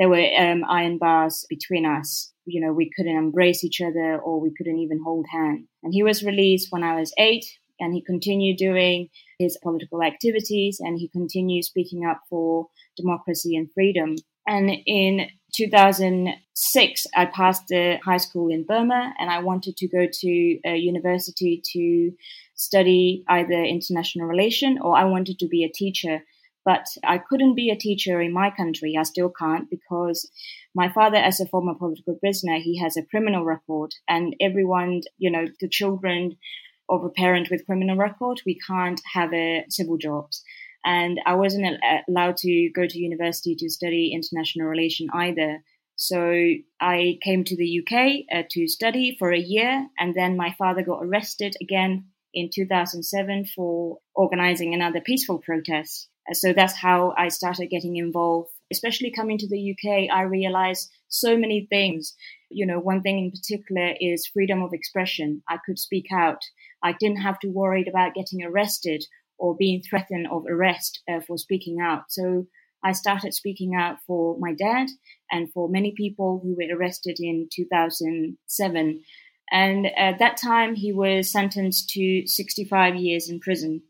there 0.00 0.08
were 0.08 0.26
um, 0.38 0.64
iron 0.64 0.96
bars 0.96 1.44
between 1.50 1.84
us. 1.84 2.32
You 2.46 2.62
know, 2.62 2.72
we 2.72 2.90
couldn't 2.96 3.18
embrace 3.18 3.62
each 3.62 3.82
other 3.82 4.18
or 4.18 4.40
we 4.40 4.50
couldn't 4.56 4.78
even 4.78 5.02
hold 5.04 5.26
hands. 5.30 5.66
And 5.82 5.92
he 5.92 6.02
was 6.02 6.24
released 6.24 6.68
when 6.70 6.82
I 6.82 6.98
was 6.98 7.12
eight 7.18 7.44
and 7.80 7.94
he 7.94 8.02
continued 8.02 8.56
doing 8.56 9.08
his 9.38 9.58
political 9.62 10.02
activities 10.02 10.78
and 10.80 10.98
he 10.98 11.08
continued 11.08 11.64
speaking 11.64 12.04
up 12.04 12.20
for 12.28 12.68
democracy 12.96 13.56
and 13.56 13.68
freedom. 13.72 14.16
And 14.46 14.70
in 14.86 15.28
2006, 15.54 17.06
I 17.16 17.26
passed 17.26 17.64
the 17.68 17.98
high 18.04 18.18
school 18.18 18.50
in 18.50 18.64
Burma 18.64 19.14
and 19.18 19.30
I 19.30 19.40
wanted 19.40 19.76
to 19.78 19.88
go 19.88 20.06
to 20.10 20.58
a 20.64 20.76
university 20.76 21.62
to 21.72 22.12
study 22.54 23.24
either 23.28 23.64
international 23.64 24.26
relation 24.26 24.78
or 24.80 24.96
I 24.96 25.04
wanted 25.04 25.38
to 25.38 25.48
be 25.48 25.64
a 25.64 25.72
teacher. 25.72 26.22
But 26.64 26.86
I 27.04 27.16
couldn't 27.18 27.54
be 27.54 27.70
a 27.70 27.76
teacher 27.76 28.20
in 28.20 28.34
my 28.34 28.50
country. 28.50 28.94
I 28.98 29.04
still 29.04 29.30
can't 29.30 29.70
because 29.70 30.30
my 30.74 30.90
father, 30.90 31.16
as 31.16 31.40
a 31.40 31.46
former 31.46 31.74
political 31.74 32.16
prisoner, 32.16 32.58
he 32.58 32.78
has 32.78 32.96
a 32.96 33.02
criminal 33.02 33.44
record 33.44 33.94
and 34.08 34.36
everyone, 34.40 35.00
you 35.16 35.30
know, 35.30 35.46
the 35.60 35.68
children 35.68 36.36
of 36.90 37.04
a 37.04 37.10
parent 37.10 37.48
with 37.50 37.66
criminal 37.66 37.96
record, 37.96 38.42
we 38.44 38.58
can't 38.66 39.00
have 39.14 39.32
a 39.32 39.64
civil 39.68 39.96
jobs. 39.96 40.42
And 40.84 41.20
I 41.26 41.34
wasn't 41.34 41.78
allowed 42.08 42.38
to 42.38 42.70
go 42.74 42.86
to 42.86 42.98
university 42.98 43.54
to 43.56 43.68
study 43.68 44.12
international 44.14 44.66
relation 44.66 45.08
either. 45.12 45.62
So 45.96 46.32
I 46.80 47.18
came 47.22 47.44
to 47.44 47.56
the 47.56 47.80
UK 47.80 48.24
uh, 48.34 48.42
to 48.52 48.66
study 48.66 49.16
for 49.18 49.30
a 49.32 49.38
year, 49.38 49.86
and 49.98 50.14
then 50.14 50.36
my 50.36 50.54
father 50.58 50.82
got 50.82 51.04
arrested 51.04 51.56
again 51.60 52.06
in 52.32 52.48
2007 52.52 53.44
for 53.54 53.98
organizing 54.14 54.72
another 54.72 55.00
peaceful 55.00 55.38
protest. 55.38 56.08
Uh, 56.28 56.34
so 56.34 56.52
that's 56.54 56.76
how 56.76 57.12
I 57.18 57.28
started 57.28 57.68
getting 57.68 57.96
involved. 57.96 58.50
Especially 58.72 59.10
coming 59.10 59.36
to 59.38 59.48
the 59.48 59.72
UK, 59.72 60.08
I 60.10 60.22
realized 60.22 60.90
so 61.08 61.36
many 61.36 61.66
things. 61.68 62.14
You 62.50 62.66
know, 62.66 62.78
one 62.78 63.02
thing 63.02 63.18
in 63.18 63.30
particular 63.30 63.94
is 64.00 64.26
freedom 64.26 64.62
of 64.62 64.72
expression. 64.72 65.42
I 65.48 65.58
could 65.66 65.78
speak 65.78 66.06
out. 66.12 66.40
I 66.82 66.94
didn't 66.98 67.22
have 67.22 67.38
to 67.40 67.48
worry 67.48 67.84
about 67.88 68.14
getting 68.14 68.42
arrested 68.42 69.04
or 69.38 69.56
being 69.56 69.82
threatened 69.82 70.26
of 70.30 70.44
arrest 70.48 71.02
uh, 71.10 71.20
for 71.26 71.38
speaking 71.38 71.78
out. 71.80 72.04
So 72.08 72.46
I 72.82 72.92
started 72.92 73.34
speaking 73.34 73.74
out 73.74 73.98
for 74.06 74.38
my 74.38 74.54
dad 74.54 74.88
and 75.30 75.52
for 75.52 75.68
many 75.68 75.92
people 75.96 76.40
who 76.42 76.56
were 76.56 76.76
arrested 76.76 77.16
in 77.20 77.48
2007. 77.54 79.02
And 79.52 79.86
at 79.98 80.18
that 80.18 80.36
time, 80.36 80.74
he 80.74 80.92
was 80.92 81.30
sentenced 81.30 81.90
to 81.90 82.26
65 82.26 82.96
years 82.96 83.28
in 83.28 83.40
prison. 83.40 83.82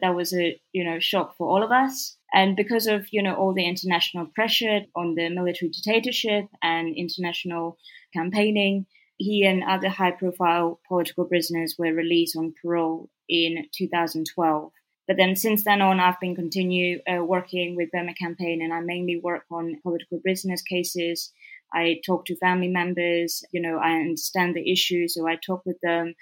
That 0.00 0.14
was 0.14 0.34
a 0.34 0.60
you 0.72 0.84
know 0.84 0.98
shock 0.98 1.36
for 1.36 1.48
all 1.48 1.62
of 1.62 1.70
us. 1.70 2.16
And 2.34 2.56
because 2.56 2.86
of 2.86 3.06
you 3.12 3.22
know 3.22 3.34
all 3.34 3.54
the 3.54 3.66
international 3.66 4.26
pressure 4.34 4.80
on 4.96 5.14
the 5.14 5.30
military 5.30 5.70
dictatorship 5.70 6.46
and 6.62 6.94
international 6.96 7.78
campaigning, 8.12 8.86
he 9.16 9.44
and 9.44 9.62
other 9.64 9.88
high 9.88 10.10
profile 10.10 10.80
political 10.88 11.24
prisoners 11.24 11.76
were 11.78 11.92
released 11.92 12.36
on 12.36 12.54
parole 12.60 13.10
in 13.28 13.66
2012. 13.76 14.72
But 15.06 15.16
then 15.16 15.36
since 15.36 15.64
then 15.64 15.82
on, 15.82 16.00
I've 16.00 16.20
been 16.20 16.34
continue 16.34 17.00
uh, 17.06 17.22
working 17.22 17.76
with 17.76 17.90
Burma 17.92 18.14
Campaign 18.14 18.62
and 18.62 18.72
I 18.72 18.80
mainly 18.80 19.20
work 19.22 19.44
on 19.50 19.80
political 19.82 20.18
prisoners 20.20 20.62
cases. 20.62 21.30
I 21.72 22.00
talk 22.06 22.24
to 22.26 22.36
family 22.36 22.68
members, 22.68 23.42
you 23.52 23.60
know, 23.60 23.78
I 23.78 23.92
understand 23.92 24.54
the 24.54 24.70
issues, 24.70 25.14
so 25.14 25.26
I 25.26 25.36
talk 25.36 25.62
with 25.66 25.76
them 25.82 26.14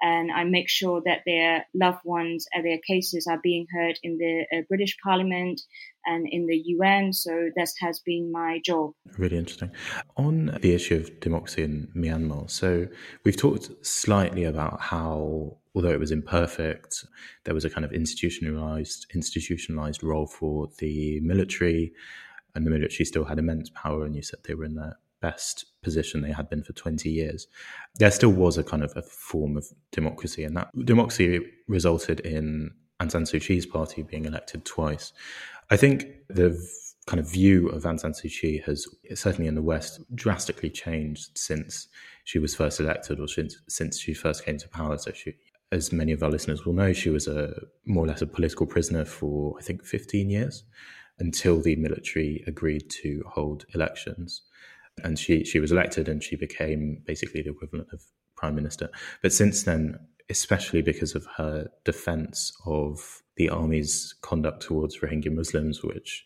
and 0.00 0.30
I 0.30 0.44
make 0.44 0.68
sure 0.68 1.00
that 1.04 1.22
their 1.24 1.66
loved 1.74 2.00
ones 2.04 2.46
and 2.52 2.64
their 2.64 2.78
cases 2.86 3.26
are 3.26 3.40
being 3.42 3.66
heard 3.72 3.98
in 4.02 4.18
the 4.18 4.44
uh, 4.52 4.62
British 4.68 4.96
Parliament 5.02 5.60
and 6.04 6.28
in 6.30 6.46
the 6.46 6.56
UN. 6.66 7.12
So 7.12 7.50
that 7.56 7.68
has 7.80 8.00
been 8.00 8.30
my 8.30 8.60
job. 8.64 8.92
Really 9.16 9.38
interesting. 9.38 9.70
On 10.16 10.58
the 10.60 10.74
issue 10.74 10.96
of 10.96 11.20
democracy 11.20 11.62
in 11.62 11.88
Myanmar, 11.96 12.50
so 12.50 12.86
we've 13.24 13.36
talked 13.36 13.70
slightly 13.84 14.44
about 14.44 14.80
how, 14.80 15.56
although 15.74 15.92
it 15.92 16.00
was 16.00 16.12
imperfect, 16.12 17.04
there 17.44 17.54
was 17.54 17.64
a 17.64 17.70
kind 17.70 17.84
of 17.84 17.92
institutionalized 17.92 19.06
institutionalized 19.14 20.02
role 20.02 20.26
for 20.26 20.68
the 20.78 21.20
military, 21.20 21.92
and 22.54 22.66
the 22.66 22.70
military 22.70 23.04
still 23.04 23.24
had 23.24 23.38
immense 23.38 23.70
power. 23.70 24.04
And 24.04 24.14
you 24.14 24.22
said 24.22 24.40
they 24.44 24.54
were 24.54 24.64
in 24.64 24.74
their 24.74 24.98
best 25.20 25.64
position 25.86 26.20
they 26.20 26.32
had 26.32 26.50
been 26.50 26.64
for 26.64 26.72
20 26.72 27.08
years, 27.08 27.46
there 28.00 28.10
still 28.10 28.34
was 28.44 28.58
a 28.58 28.64
kind 28.64 28.82
of 28.82 28.92
a 28.96 29.02
form 29.02 29.56
of 29.56 29.64
democracy. 29.92 30.42
And 30.42 30.56
that 30.56 30.68
democracy 30.84 31.30
resulted 31.68 32.18
in 32.20 32.72
Aung 33.00 33.12
San 33.12 33.22
Suu 33.22 33.40
Kyi's 33.40 33.66
party 33.66 34.02
being 34.02 34.24
elected 34.24 34.64
twice. 34.64 35.12
I 35.70 35.76
think 35.76 35.96
the 36.28 36.50
kind 37.06 37.20
of 37.20 37.30
view 37.30 37.68
of 37.68 37.84
Aung 37.84 38.00
San 38.00 38.14
Suu 38.18 38.28
Kyi 38.36 38.58
has 38.66 38.88
certainly 39.14 39.46
in 39.46 39.54
the 39.54 39.68
West 39.72 39.92
drastically 40.16 40.70
changed 40.70 41.38
since 41.38 41.86
she 42.24 42.40
was 42.40 42.56
first 42.56 42.80
elected 42.80 43.20
or 43.20 43.28
since, 43.28 43.56
since 43.68 44.00
she 44.00 44.12
first 44.12 44.44
came 44.44 44.58
to 44.58 44.68
power. 44.68 44.98
So 44.98 45.12
she, 45.12 45.34
as 45.70 45.92
many 45.92 46.10
of 46.10 46.22
our 46.24 46.30
listeners 46.30 46.66
will 46.66 46.72
know, 46.72 46.92
she 46.92 47.10
was 47.10 47.28
a 47.28 47.54
more 47.84 48.04
or 48.04 48.08
less 48.08 48.22
a 48.22 48.26
political 48.26 48.66
prisoner 48.66 49.04
for 49.04 49.54
I 49.60 49.62
think 49.62 49.84
15 49.84 50.30
years 50.30 50.64
until 51.18 51.60
the 51.60 51.76
military 51.76 52.42
agreed 52.46 52.90
to 53.02 53.22
hold 53.26 53.64
elections 53.74 54.42
and 55.02 55.18
she 55.18 55.44
she 55.44 55.60
was 55.60 55.72
elected 55.72 56.08
and 56.08 56.22
she 56.22 56.36
became 56.36 57.02
basically 57.04 57.42
the 57.42 57.50
equivalent 57.50 57.88
of 57.92 58.02
prime 58.36 58.54
minister. 58.54 58.90
But 59.22 59.32
since 59.32 59.62
then, 59.64 59.98
especially 60.28 60.82
because 60.82 61.14
of 61.14 61.26
her 61.36 61.68
defense 61.84 62.52
of 62.66 63.22
the 63.36 63.48
army's 63.48 64.14
conduct 64.22 64.62
towards 64.62 64.98
Rohingya 64.98 65.32
Muslims, 65.32 65.82
which 65.82 66.24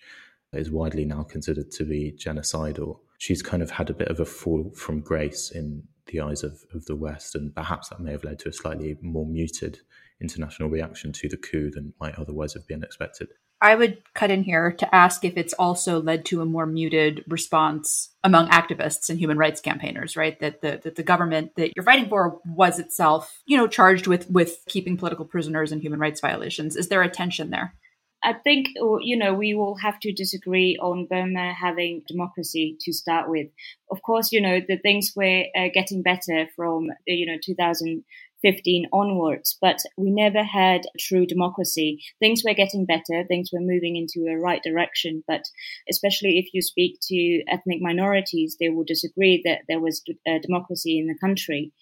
is 0.52 0.70
widely 0.70 1.04
now 1.04 1.22
considered 1.22 1.70
to 1.72 1.84
be 1.84 2.12
genocidal, 2.12 3.00
she's 3.18 3.42
kind 3.42 3.62
of 3.62 3.70
had 3.70 3.90
a 3.90 3.94
bit 3.94 4.08
of 4.08 4.20
a 4.20 4.24
fall 4.24 4.70
from 4.74 5.00
grace 5.00 5.50
in 5.50 5.84
the 6.06 6.20
eyes 6.20 6.42
of, 6.42 6.64
of 6.74 6.84
the 6.86 6.96
West, 6.96 7.34
and 7.34 7.54
perhaps 7.54 7.88
that 7.88 8.00
may 8.00 8.10
have 8.10 8.24
led 8.24 8.38
to 8.40 8.48
a 8.48 8.52
slightly 8.52 8.96
more 9.00 9.26
muted 9.26 9.78
international 10.20 10.68
reaction 10.68 11.12
to 11.12 11.28
the 11.28 11.36
coup 11.36 11.70
than 11.70 11.94
might 12.00 12.16
otherwise 12.16 12.52
have 12.54 12.66
been 12.66 12.82
expected. 12.82 13.28
I 13.62 13.74
would 13.74 13.98
cut 14.14 14.30
in 14.30 14.42
here 14.42 14.72
to 14.72 14.94
ask 14.94 15.24
if 15.24 15.36
it's 15.36 15.52
also 15.54 16.00
led 16.00 16.24
to 16.26 16.40
a 16.40 16.46
more 16.46 16.64
muted 16.64 17.24
response 17.28 18.10
among 18.24 18.48
activists 18.48 19.10
and 19.10 19.18
human 19.18 19.36
rights 19.36 19.60
campaigners, 19.60 20.16
right? 20.16 20.38
That 20.40 20.62
the 20.62 20.80
that 20.82 20.96
the 20.96 21.02
government 21.02 21.56
that 21.56 21.72
you're 21.76 21.84
fighting 21.84 22.08
for 22.08 22.40
was 22.46 22.78
itself, 22.78 23.42
you 23.44 23.58
know, 23.58 23.66
charged 23.66 24.06
with 24.06 24.30
with 24.30 24.56
keeping 24.66 24.96
political 24.96 25.26
prisoners 25.26 25.72
and 25.72 25.82
human 25.82 26.00
rights 26.00 26.20
violations. 26.20 26.74
Is 26.74 26.88
there 26.88 27.02
a 27.02 27.10
tension 27.10 27.50
there? 27.50 27.74
I 28.22 28.34
think 28.34 28.68
you 29.02 29.16
know 29.16 29.34
we 29.34 29.54
will 29.54 29.76
have 29.76 29.98
to 30.00 30.12
disagree 30.12 30.78
on 30.80 31.06
Burma 31.06 31.54
having 31.54 32.02
democracy 32.06 32.76
to 32.80 32.92
start 32.92 33.30
with. 33.30 33.48
Of 33.90 34.02
course, 34.02 34.32
you 34.32 34.40
know 34.40 34.60
the 34.66 34.78
things 34.78 35.12
were 35.14 35.44
uh, 35.56 35.68
getting 35.72 36.02
better 36.02 36.46
from 36.56 36.88
you 37.06 37.26
know 37.26 37.36
2000 37.42 38.04
15 38.42 38.86
onwards, 38.92 39.56
but 39.60 39.78
we 39.96 40.10
never 40.10 40.42
had 40.42 40.82
true 40.98 41.26
democracy. 41.26 42.02
Things 42.18 42.42
were 42.44 42.54
getting 42.54 42.86
better, 42.86 43.24
things 43.26 43.50
were 43.52 43.60
moving 43.60 43.96
into 43.96 44.30
a 44.30 44.38
right 44.38 44.62
direction, 44.62 45.24
but 45.26 45.44
especially 45.88 46.38
if 46.38 46.52
you 46.52 46.62
speak 46.62 46.98
to 47.08 47.42
ethnic 47.48 47.80
minorities, 47.80 48.56
they 48.58 48.68
will 48.68 48.84
disagree 48.84 49.42
that 49.44 49.60
there 49.68 49.80
was 49.80 50.02
a 50.26 50.38
democracy 50.38 50.98
in 50.98 51.06
the 51.06 51.18
country. 51.18 51.72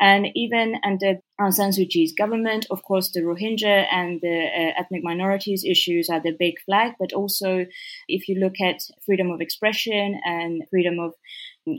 And 0.00 0.28
even 0.34 0.76
under 0.82 1.16
Aung 1.38 1.52
San 1.52 1.72
Suu 1.72 1.86
Kyi's 1.86 2.14
government, 2.14 2.66
of 2.70 2.82
course, 2.82 3.10
the 3.10 3.20
Rohingya 3.20 3.84
and 3.92 4.18
the 4.22 4.46
uh, 4.46 4.80
ethnic 4.80 5.04
minorities 5.04 5.62
issues 5.62 6.08
are 6.08 6.20
the 6.20 6.32
big 6.32 6.54
flag. 6.64 6.94
But 6.98 7.12
also, 7.12 7.66
if 8.08 8.26
you 8.26 8.40
look 8.40 8.54
at 8.62 8.80
freedom 9.04 9.30
of 9.30 9.42
expression 9.42 10.18
and 10.24 10.62
freedom 10.70 10.98
of 10.98 11.12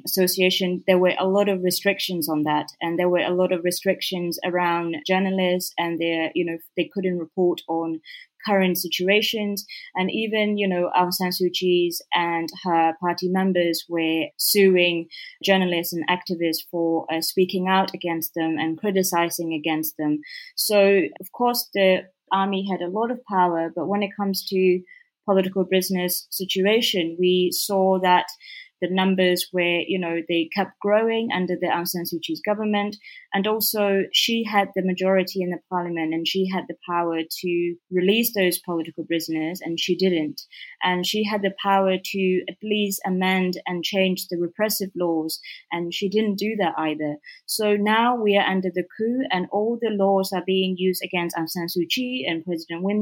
association, 0.05 0.83
there 0.87 0.97
were 0.97 1.13
a 1.19 1.27
lot 1.27 1.49
of 1.49 1.63
restrictions 1.63 2.29
on 2.29 2.43
that, 2.43 2.67
and 2.81 2.97
there 2.97 3.09
were 3.09 3.25
a 3.25 3.33
lot 3.33 3.51
of 3.51 3.63
restrictions 3.63 4.39
around 4.45 4.95
journalists, 5.05 5.73
and 5.77 5.99
they, 5.99 6.31
you 6.35 6.45
know, 6.45 6.57
they 6.77 6.89
couldn't 6.93 7.19
report 7.19 7.61
on 7.67 7.99
current 8.45 8.77
situations. 8.77 9.65
And 9.95 10.09
even, 10.11 10.57
you 10.57 10.67
know, 10.67 10.89
Aung 10.97 11.13
San 11.13 11.29
Suu 11.29 11.51
Kyi's 11.53 12.01
and 12.13 12.49
her 12.63 12.93
party 12.99 13.29
members 13.29 13.85
were 13.87 14.25
suing 14.37 15.07
journalists 15.43 15.93
and 15.93 16.07
activists 16.07 16.63
for 16.69 17.05
uh, 17.11 17.21
speaking 17.21 17.67
out 17.67 17.93
against 17.93 18.33
them 18.35 18.57
and 18.57 18.79
criticizing 18.79 19.53
against 19.53 19.95
them. 19.97 20.21
So, 20.55 21.01
of 21.19 21.31
course, 21.31 21.69
the 21.73 22.03
army 22.31 22.67
had 22.69 22.81
a 22.81 22.89
lot 22.89 23.11
of 23.11 23.23
power, 23.25 23.71
but 23.75 23.87
when 23.87 24.03
it 24.03 24.15
comes 24.17 24.45
to 24.45 24.81
political 25.25 25.65
prisoners 25.65 26.27
situation, 26.31 27.17
we 27.19 27.51
saw 27.53 27.99
that 28.01 28.25
the 28.81 28.89
numbers 28.89 29.47
where, 29.51 29.81
you 29.87 29.99
know, 29.99 30.19
they 30.27 30.49
kept 30.53 30.79
growing 30.79 31.29
under 31.33 31.55
the 31.59 31.67
Aung 31.67 31.87
San 31.87 32.03
Suu 32.03 32.19
Kyi's 32.21 32.41
government. 32.45 32.97
And 33.33 33.47
also 33.47 34.03
she 34.11 34.43
had 34.43 34.69
the 34.75 34.83
majority 34.83 35.41
in 35.41 35.49
the 35.49 35.59
parliament 35.69 36.13
and 36.13 36.27
she 36.27 36.47
had 36.49 36.65
the 36.67 36.75
power 36.89 37.19
to 37.41 37.75
release 37.91 38.33
those 38.33 38.59
political 38.59 39.05
prisoners 39.05 39.59
and 39.61 39.79
she 39.79 39.95
didn't. 39.95 40.41
And 40.83 41.05
she 41.05 41.23
had 41.23 41.41
the 41.41 41.53
power 41.61 41.97
to 42.03 42.41
at 42.49 42.57
least 42.63 43.01
amend 43.05 43.53
and 43.65 43.83
change 43.83 44.27
the 44.27 44.37
repressive 44.37 44.89
laws 44.95 45.39
and 45.71 45.93
she 45.93 46.09
didn't 46.09 46.37
do 46.37 46.55
that 46.59 46.73
either. 46.77 47.17
So 47.45 47.75
now 47.75 48.15
we 48.15 48.37
are 48.37 48.47
under 48.47 48.69
the 48.73 48.83
coup 48.97 49.23
and 49.31 49.47
all 49.51 49.77
the 49.81 49.91
laws 49.91 50.31
are 50.33 50.43
being 50.45 50.75
used 50.77 51.01
against 51.03 51.35
Aung 51.35 51.49
San 51.49 51.67
Suu 51.67 51.87
Kyi 51.89 52.25
and 52.27 52.43
President 52.43 52.83
Win 52.83 53.01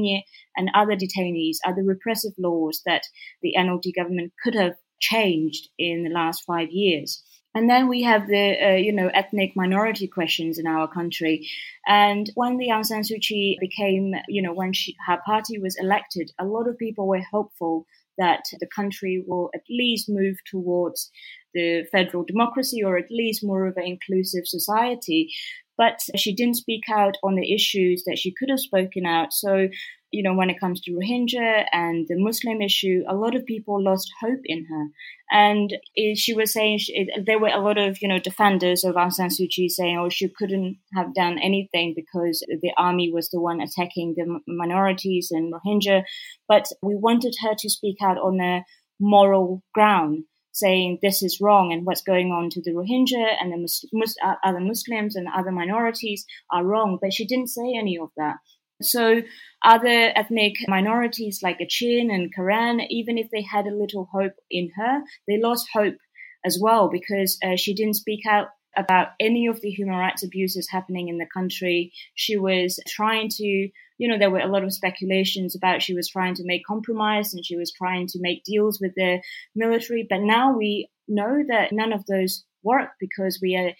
and 0.56 0.70
other 0.74 0.96
detainees 0.96 1.56
the 1.76 1.82
repressive 1.82 2.32
laws 2.38 2.82
that 2.86 3.02
the 3.42 3.54
NLD 3.56 3.94
government 3.96 4.32
could 4.42 4.54
have 4.54 4.74
changed 5.00 5.68
in 5.78 6.04
the 6.04 6.10
last 6.10 6.44
five 6.44 6.70
years. 6.70 7.22
And 7.54 7.68
then 7.68 7.88
we 7.88 8.02
have 8.02 8.28
the, 8.28 8.64
uh, 8.64 8.76
you 8.76 8.92
know, 8.92 9.10
ethnic 9.12 9.52
minority 9.56 10.06
questions 10.06 10.58
in 10.58 10.66
our 10.68 10.86
country. 10.86 11.48
And 11.86 12.30
when 12.34 12.58
the 12.58 12.68
Aung 12.68 12.86
San 12.86 13.02
Suu 13.02 13.20
Kyi 13.20 13.58
became, 13.60 14.12
you 14.28 14.40
know, 14.40 14.52
when 14.52 14.72
she, 14.72 14.94
her 15.06 15.18
party 15.26 15.58
was 15.58 15.76
elected, 15.80 16.30
a 16.38 16.44
lot 16.44 16.68
of 16.68 16.78
people 16.78 17.08
were 17.08 17.22
hopeful 17.32 17.86
that 18.18 18.44
the 18.60 18.68
country 18.68 19.24
will 19.26 19.50
at 19.54 19.62
least 19.68 20.08
move 20.08 20.36
towards 20.46 21.10
the 21.54 21.84
federal 21.90 22.22
democracy 22.22 22.84
or 22.84 22.96
at 22.96 23.10
least 23.10 23.44
more 23.44 23.66
of 23.66 23.76
an 23.76 23.84
inclusive 23.84 24.46
society. 24.46 25.28
But 25.76 26.00
she 26.16 26.34
didn't 26.34 26.56
speak 26.56 26.84
out 26.88 27.16
on 27.24 27.34
the 27.34 27.52
issues 27.52 28.04
that 28.06 28.18
she 28.18 28.32
could 28.38 28.50
have 28.50 28.60
spoken 28.60 29.06
out. 29.06 29.32
So 29.32 29.68
you 30.10 30.22
know, 30.22 30.34
when 30.34 30.50
it 30.50 30.58
comes 30.58 30.80
to 30.80 30.92
Rohingya 30.92 31.64
and 31.72 32.06
the 32.08 32.16
Muslim 32.18 32.60
issue, 32.62 33.02
a 33.08 33.14
lot 33.14 33.36
of 33.36 33.46
people 33.46 33.82
lost 33.82 34.10
hope 34.20 34.40
in 34.44 34.66
her. 34.66 34.86
And 35.30 35.72
she 36.16 36.34
was 36.34 36.52
saying 36.52 36.78
she, 36.78 37.08
there 37.24 37.38
were 37.38 37.48
a 37.48 37.60
lot 37.60 37.78
of, 37.78 37.98
you 38.02 38.08
know, 38.08 38.18
defenders 38.18 38.82
of 38.82 38.96
Aung 38.96 39.12
San 39.12 39.28
Suu 39.28 39.48
Kyi 39.48 39.68
saying, 39.68 39.96
oh, 39.98 40.08
she 40.08 40.28
couldn't 40.28 40.78
have 40.94 41.14
done 41.14 41.38
anything 41.38 41.94
because 41.94 42.44
the 42.62 42.72
army 42.76 43.12
was 43.12 43.28
the 43.28 43.40
one 43.40 43.60
attacking 43.60 44.14
the 44.16 44.40
minorities 44.48 45.28
and 45.30 45.52
Rohingya. 45.52 46.02
But 46.48 46.66
we 46.82 46.96
wanted 46.96 47.36
her 47.42 47.54
to 47.56 47.70
speak 47.70 47.98
out 48.02 48.18
on 48.18 48.40
a 48.40 48.64
moral 48.98 49.62
ground 49.72 50.24
saying 50.52 50.98
this 51.00 51.22
is 51.22 51.38
wrong 51.40 51.72
and 51.72 51.86
what's 51.86 52.02
going 52.02 52.32
on 52.32 52.50
to 52.50 52.60
the 52.60 52.72
Rohingya 52.72 53.36
and 53.40 53.52
the 53.52 53.56
Mus- 53.56 53.84
Mus- 53.92 54.16
uh, 54.24 54.34
other 54.44 54.60
Muslims 54.60 55.14
and 55.14 55.28
other 55.28 55.52
minorities 55.52 56.26
are 56.52 56.64
wrong. 56.64 56.98
But 57.00 57.12
she 57.12 57.26
didn't 57.26 57.48
say 57.48 57.74
any 57.78 57.96
of 57.96 58.10
that. 58.16 58.36
So 58.82 59.22
other 59.64 60.12
ethnic 60.16 60.54
minorities 60.68 61.40
like 61.42 61.58
Kachin 61.58 62.12
and 62.12 62.34
Karen, 62.34 62.80
even 62.90 63.18
if 63.18 63.28
they 63.30 63.42
had 63.42 63.66
a 63.66 63.76
little 63.76 64.08
hope 64.12 64.34
in 64.50 64.70
her, 64.76 65.02
they 65.28 65.38
lost 65.38 65.68
hope 65.72 65.96
as 66.44 66.58
well 66.60 66.88
because 66.90 67.38
uh, 67.44 67.56
she 67.56 67.74
didn't 67.74 67.94
speak 67.94 68.20
out 68.26 68.48
about 68.76 69.08
any 69.18 69.46
of 69.46 69.60
the 69.60 69.70
human 69.70 69.96
rights 69.96 70.22
abuses 70.22 70.68
happening 70.70 71.08
in 71.08 71.18
the 71.18 71.26
country. 71.26 71.92
She 72.14 72.36
was 72.36 72.78
trying 72.88 73.28
to, 73.30 73.44
you 73.44 74.08
know, 74.08 74.18
there 74.18 74.30
were 74.30 74.38
a 74.38 74.50
lot 74.50 74.64
of 74.64 74.72
speculations 74.72 75.56
about 75.56 75.82
she 75.82 75.94
was 75.94 76.08
trying 76.08 76.34
to 76.36 76.44
make 76.44 76.64
compromise 76.64 77.34
and 77.34 77.44
she 77.44 77.56
was 77.56 77.72
trying 77.72 78.06
to 78.08 78.18
make 78.20 78.44
deals 78.44 78.80
with 78.80 78.92
the 78.96 79.20
military. 79.54 80.06
But 80.08 80.20
now 80.20 80.56
we 80.56 80.88
know 81.08 81.42
that 81.48 81.72
none 81.72 81.92
of 81.92 82.06
those 82.06 82.44
work 82.62 82.90
because 83.00 83.40
we 83.42 83.56
are 83.56 83.72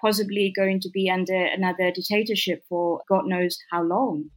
possibly 0.00 0.52
going 0.54 0.80
to 0.80 0.90
be 0.90 1.10
under 1.10 1.46
another 1.46 1.90
dictatorship 1.90 2.64
for 2.68 3.02
God 3.08 3.26
knows 3.26 3.58
how 3.70 3.82
long 3.82 4.30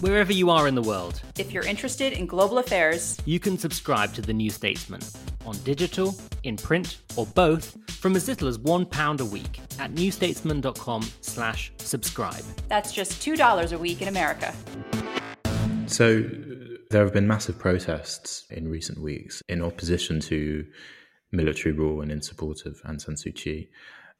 wherever 0.00 0.32
you 0.32 0.48
are 0.50 0.66
in 0.66 0.74
the 0.74 0.82
world. 0.82 1.20
If 1.38 1.52
you're 1.52 1.64
interested 1.64 2.14
in 2.14 2.26
global 2.26 2.58
affairs, 2.58 3.18
you 3.26 3.38
can 3.38 3.58
subscribe 3.58 4.14
to 4.14 4.22
The 4.22 4.32
New 4.32 4.50
Statesman 4.50 5.00
on 5.46 5.56
digital, 5.58 6.14
in 6.42 6.56
print, 6.56 6.98
or 7.16 7.26
both 7.26 7.76
from 7.90 8.16
as 8.16 8.28
little 8.28 8.48
as 8.48 8.58
£1 8.58 9.20
a 9.20 9.24
week 9.24 9.60
at 9.78 9.94
newstatesman.com 9.94 11.06
slash 11.20 11.72
subscribe. 11.78 12.42
That's 12.68 12.92
just 12.92 13.12
$2 13.22 13.72
a 13.72 13.78
week 13.78 14.02
in 14.02 14.08
America. 14.08 14.54
So 15.86 16.20
uh, 16.20 16.76
there 16.90 17.02
have 17.04 17.12
been 17.12 17.26
massive 17.26 17.58
protests 17.58 18.46
in 18.50 18.68
recent 18.68 19.00
weeks 19.00 19.42
in 19.48 19.62
opposition 19.62 20.20
to 20.20 20.66
military 21.32 21.72
rule 21.72 22.00
and 22.00 22.10
in 22.10 22.22
support 22.22 22.66
of 22.66 22.80
Aung 22.82 23.00
San 23.00 23.14
Suu 23.14 23.34
Kyi. 23.34 23.70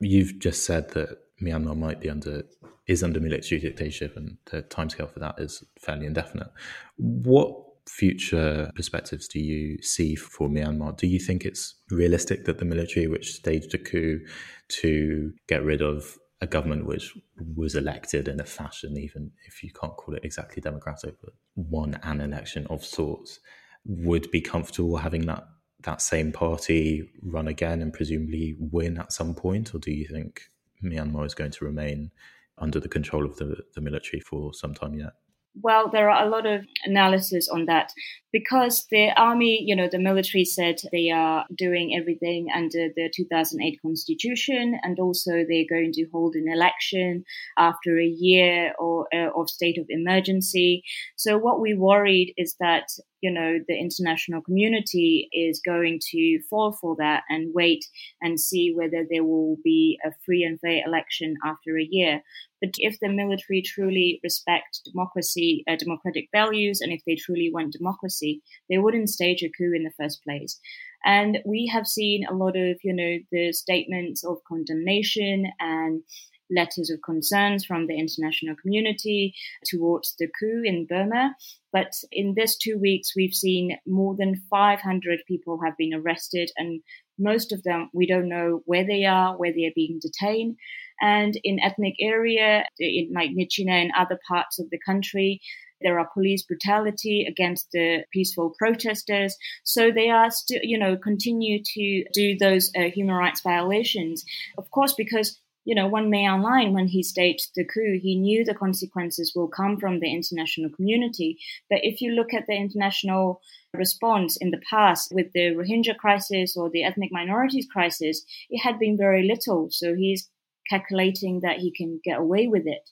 You've 0.01 0.39
just 0.39 0.65
said 0.65 0.91
that 0.91 1.19
Myanmar 1.43 1.77
might 1.77 2.01
be 2.01 2.11
under 2.11 2.45
is 2.87 3.03
under 3.03 3.21
military 3.21 3.61
dictatorship, 3.61 4.17
and 4.17 4.37
the 4.51 4.63
timescale 4.63 5.11
for 5.11 5.21
that 5.21 5.39
is 5.39 5.65
fairly 5.79 6.07
indefinite. 6.07 6.49
What 6.97 7.55
future 7.87 8.71
perspectives 8.75 9.29
do 9.29 9.41
you 9.41 9.81
see 9.83 10.15
for 10.15 10.49
Myanmar? 10.49 10.97
Do 10.97 11.07
you 11.07 11.19
think 11.19 11.45
it's 11.45 11.75
realistic 11.91 12.45
that 12.45 12.59
the 12.59 12.65
military, 12.65 13.07
which 13.07 13.35
staged 13.35 13.75
a 13.75 13.79
coup 13.79 14.21
to 14.69 15.33
get 15.47 15.63
rid 15.63 15.83
of 15.83 16.19
a 16.41 16.47
government 16.47 16.87
which 16.87 17.17
was 17.55 17.75
elected 17.75 18.27
in 18.27 18.41
a 18.41 18.45
fashion, 18.45 18.97
even 18.97 19.31
if 19.47 19.63
you 19.63 19.71
can't 19.73 19.97
call 19.97 20.15
it 20.15 20.25
exactly 20.25 20.61
democratic, 20.61 21.21
but 21.21 21.35
won 21.55 21.99
an 22.03 22.21
election 22.21 22.67
of 22.71 22.85
sorts, 22.85 23.41
would 23.85 24.31
be 24.31 24.41
comfortable 24.41 24.97
having 24.97 25.27
that 25.27 25.45
that 25.85 26.03
same 26.03 26.33
party 26.33 27.11
run 27.23 27.49
again 27.49 27.83
and 27.83 27.93
presumably 27.93 28.57
win 28.59 28.99
at 28.99 29.13
some 29.13 29.35
point, 29.35 29.75
or 29.75 29.79
do 29.79 29.91
you 29.91 30.07
think 30.07 30.51
Myanmar 30.83 31.27
is 31.27 31.35
going 31.35 31.51
to 31.53 31.65
remain 31.65 32.11
under 32.59 32.81
the 32.81 32.89
control 32.89 33.25
of 33.25 33.37
the, 33.37 33.63
the 33.75 33.81
military 33.81 34.21
for 34.21 34.53
some 34.53 34.75
time 34.75 34.95
yet? 34.95 35.13
Well, 35.55 35.91
there 35.91 36.09
are 36.09 36.25
a 36.25 36.29
lot 36.29 36.47
of 36.47 36.65
analysis 36.85 37.49
on 37.49 37.67
that 37.67 37.93
because 38.33 38.87
the 38.91 39.11
army, 39.17 39.63
you 39.67 39.75
know, 39.75 39.89
the 39.91 39.99
military 39.99 40.45
said 40.45 40.77
they 40.93 41.11
are 41.11 41.45
doing 41.57 41.97
everything 41.99 42.49
under 42.55 42.89
the 42.95 43.11
2008 43.15 43.81
constitution 43.83 44.79
and 44.83 44.99
also 45.01 45.33
they're 45.33 45.65
going 45.69 45.93
to 45.95 46.07
hold 46.13 46.37
an 46.37 46.47
election 46.49 47.25
after 47.59 47.99
a 47.99 48.07
year 48.07 48.73
or 48.79 49.09
uh, 49.13 49.31
of 49.37 49.51
state 49.51 49.79
of 49.79 49.87
emergency. 49.89 50.85
So 51.17 51.37
what 51.37 51.61
we 51.61 51.75
worried 51.75 52.33
is 52.37 52.55
that 52.61 52.85
you 53.21 53.31
know, 53.31 53.59
the 53.69 53.79
international 53.79 54.41
community 54.41 55.29
is 55.33 55.61
going 55.65 56.01
to 56.11 56.41
fall 56.49 56.73
for 56.73 56.97
that 56.99 57.23
and 57.29 57.53
wait 57.55 57.85
and 58.23 58.41
see 58.41 58.73
whether 58.75 59.07
there 59.09 59.25
will 59.25 59.57
be 59.63 59.99
a 60.05 60.11
free 60.25 60.43
and 60.43 60.59
fair 60.61 60.83
election 60.87 61.35
after 61.45 61.79
a 61.79 61.87
year. 61.89 62.23
But 62.61 62.71
if 62.79 62.99
the 63.01 63.09
military 63.09 63.63
truly 63.63 64.21
respect 64.23 64.81
democracy, 64.85 65.65
uh, 65.69 65.77
democratic 65.77 66.29
values, 66.33 66.81
and 66.81 66.93
if 66.93 67.03
they 67.07 67.15
truly 67.15 67.51
want 67.53 67.73
democracy, 67.73 68.43
they 68.69 68.79
wouldn't 68.79 69.09
stage 69.09 69.43
a 69.43 69.49
coup 69.49 69.73
in 69.75 69.85
the 69.85 69.93
first 69.99 70.23
place. 70.23 70.61
And 71.05 71.39
we 71.47 71.71
have 71.73 71.87
seen 71.87 72.27
a 72.27 72.35
lot 72.35 72.57
of, 72.57 72.79
you 72.83 72.93
know, 72.93 73.19
the 73.33 73.53
statements 73.53 74.23
of 74.23 74.45
condemnation 74.47 75.47
and 75.59 76.03
letters 76.51 76.91
of 76.91 77.01
concerns 77.03 77.65
from 77.65 77.87
the 77.87 77.99
international 77.99 78.57
community 78.61 79.35
towards 79.65 80.15
the 80.19 80.29
coup 80.39 80.63
in 80.65 80.87
Burma. 80.87 81.35
But 81.73 81.93
in 82.11 82.35
this 82.37 82.57
two 82.57 82.79
weeks, 82.79 83.15
we've 83.15 83.35
seen 83.35 83.79
more 83.87 84.17
than 84.17 84.43
500 84.51 85.21
people 85.27 85.61
have 85.65 85.77
been 85.77 85.95
arrested, 85.95 86.51
and 86.57 86.83
most 87.19 87.53
of 87.53 87.63
them 87.63 87.91
we 87.95 88.07
don't 88.07 88.29
know 88.29 88.63
where 88.67 88.85
they 88.85 89.05
are, 89.05 89.37
where 89.37 89.53
they 89.53 89.67
are 89.67 89.75
being 89.75 90.01
detained. 90.01 90.57
And 91.01 91.39
in 91.45 91.61
ethnic 91.61 91.95
area, 92.01 92.65
in 92.79 93.13
like 93.15 93.31
Myitkyina 93.31 93.71
and 93.71 93.93
other 93.97 94.19
parts 94.29 94.59
of 94.59 94.71
the 94.71 94.79
country, 94.79 95.41
there 95.81 95.99
are 95.99 96.09
police 96.13 96.43
brutality 96.43 97.27
against 97.29 97.69
the 97.73 98.05
peaceful 98.13 98.55
protesters. 98.59 99.37
So 99.65 99.91
they 99.91 100.11
are 100.11 100.31
still, 100.31 100.61
you 100.63 100.79
know, 100.79 100.97
continue 100.97 101.63
to 101.63 102.05
do 102.13 102.37
those 102.39 102.71
uh, 102.77 102.91
human 102.91 103.15
rights 103.15 103.41
violations. 103.41 104.25
Of 104.59 104.71
course, 104.71 104.93
because 104.93 105.41
you 105.65 105.75
know, 105.75 105.91
Min 105.91 106.11
Aung 106.11 106.43
Hlaing, 106.43 106.73
when 106.73 106.89
he 106.89 107.03
staged 107.03 107.51
the 107.55 107.65
coup, 107.65 107.99
he 108.03 108.17
knew 108.17 108.45
the 108.45 108.55
consequences 108.55 109.35
will 109.37 109.49
come 109.49 109.77
from 109.77 110.01
the 110.01 110.13
international 110.13 110.71
community. 110.71 111.39
But 111.69 111.81
if 111.83 112.01
you 112.01 112.13
look 112.13 112.33
at 112.33 112.47
the 112.47 112.55
international 112.55 113.43
response 113.75 114.37
in 114.39 114.51
the 114.51 114.61
past 114.69 115.13
with 115.15 115.33
the 115.33 115.55
Rohingya 115.55 115.97
crisis 115.99 116.57
or 116.57 116.71
the 116.71 116.83
ethnic 116.83 117.13
minorities 117.13 117.69
crisis, 117.71 118.25
it 118.49 118.59
had 118.61 118.79
been 118.79 118.97
very 118.97 119.29
little. 119.29 119.69
So 119.71 119.95
he's 119.95 120.29
calculating 120.71 121.41
that 121.43 121.59
he 121.59 121.73
can 121.77 122.01
get 122.05 122.19
away 122.19 122.47
with 122.47 122.63
it. 122.67 122.89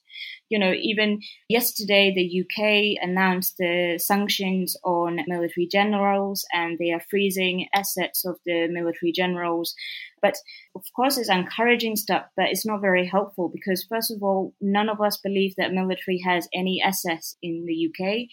You 0.49 0.59
know, 0.59 0.73
even 0.73 1.21
yesterday, 1.47 2.13
the 2.13 2.41
UK 2.41 3.01
announced 3.01 3.55
the 3.57 3.99
sanctions 4.03 4.75
on 4.83 5.19
military 5.27 5.67
generals 5.71 6.45
and 6.53 6.77
they 6.77 6.91
are 6.91 7.01
freezing 7.09 7.67
assets 7.73 8.25
of 8.25 8.37
the 8.45 8.67
military 8.69 9.11
generals. 9.11 9.73
But 10.21 10.35
of 10.75 10.83
course, 10.95 11.17
it's 11.17 11.29
encouraging 11.29 11.95
stuff, 11.95 12.25
but 12.35 12.47
it's 12.49 12.65
not 12.65 12.81
very 12.81 13.07
helpful 13.07 13.49
because, 13.53 13.85
first 13.89 14.11
of 14.11 14.21
all, 14.21 14.53
none 14.59 14.89
of 14.89 15.01
us 15.01 15.17
believe 15.23 15.53
that 15.57 15.71
military 15.71 16.21
has 16.25 16.47
any 16.53 16.81
assets 16.85 17.37
in 17.41 17.65
the 17.65 17.89
UK. 17.89 18.27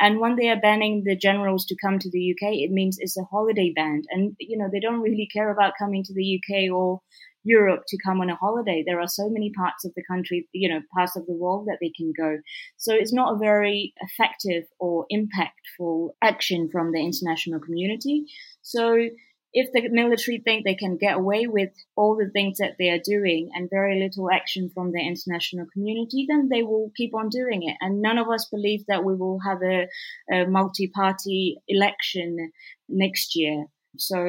And 0.00 0.18
when 0.18 0.36
they 0.36 0.48
are 0.48 0.60
banning 0.60 1.04
the 1.04 1.16
generals 1.16 1.66
to 1.66 1.76
come 1.82 1.98
to 1.98 2.10
the 2.10 2.32
UK, 2.32 2.54
it 2.54 2.70
means 2.70 2.96
it's 2.98 3.18
a 3.18 3.24
holiday 3.24 3.72
ban. 3.74 4.02
And, 4.10 4.34
you 4.40 4.58
know, 4.58 4.68
they 4.72 4.80
don't 4.80 5.00
really 5.00 5.28
care 5.32 5.50
about 5.50 5.74
coming 5.78 6.02
to 6.04 6.14
the 6.14 6.40
UK 6.40 6.72
or 6.74 7.02
Europe 7.44 7.82
to 7.88 7.98
come 8.04 8.20
on 8.20 8.30
a 8.30 8.36
holiday. 8.36 8.84
There 8.86 9.00
are 9.00 9.08
so 9.08 9.28
many 9.28 9.50
parts 9.50 9.84
of 9.84 9.92
the 9.94 10.04
country, 10.10 10.48
you 10.52 10.68
know, 10.68 10.80
parts 10.94 11.16
of 11.16 11.26
the 11.26 11.34
world 11.34 11.66
that 11.66 11.78
they 11.80 11.92
can 11.96 12.12
go. 12.16 12.38
So 12.76 12.94
it's 12.94 13.12
not 13.12 13.34
a 13.34 13.38
very 13.38 13.94
effective 14.00 14.64
or 14.78 15.06
impactful 15.12 16.10
action 16.22 16.68
from 16.70 16.92
the 16.92 17.00
international 17.00 17.60
community. 17.60 18.24
So 18.62 19.08
if 19.54 19.70
the 19.72 19.88
military 19.90 20.38
think 20.38 20.64
they 20.64 20.74
can 20.74 20.96
get 20.96 21.16
away 21.16 21.46
with 21.46 21.70
all 21.94 22.16
the 22.16 22.30
things 22.30 22.56
that 22.58 22.76
they 22.78 22.88
are 22.88 23.00
doing 23.04 23.50
and 23.54 23.68
very 23.68 24.00
little 24.00 24.30
action 24.30 24.70
from 24.72 24.92
the 24.92 25.00
international 25.00 25.66
community, 25.72 26.26
then 26.28 26.48
they 26.50 26.62
will 26.62 26.90
keep 26.96 27.14
on 27.14 27.28
doing 27.28 27.62
it. 27.62 27.76
And 27.80 28.00
none 28.00 28.16
of 28.16 28.28
us 28.28 28.48
believe 28.50 28.86
that 28.88 29.04
we 29.04 29.14
will 29.14 29.40
have 29.40 29.58
a, 29.62 29.88
a 30.32 30.46
multi-party 30.46 31.58
election 31.68 32.50
next 32.88 33.36
year. 33.36 33.66
So 33.98 34.26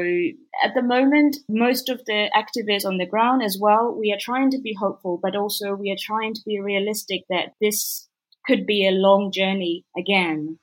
at 0.63 0.73
the 0.76 0.82
moment, 0.82 1.38
most 1.47 1.89
of 1.89 2.04
the 2.06 2.30
activists 2.36 2.86
on 2.86 2.97
the 2.97 3.06
ground 3.06 3.41
as 3.43 3.58
well, 3.60 3.95
we 3.97 4.12
are 4.12 4.19
trying 4.19 4.52
to 4.52 4.60
be 4.60 4.76
hopeful, 4.78 5.19
but 5.21 5.36
also 5.36 5.73
we 5.73 5.91
are 5.91 5.97
trying 5.99 6.34
to 6.34 6.41
be 6.45 6.60
realistic 6.60 7.21
that 7.30 7.54
this 7.62 8.08
could 8.45 8.65
be 8.65 8.88
a 8.88 8.91
long 8.91 9.32
journey 9.32 9.86
again. 9.97 10.60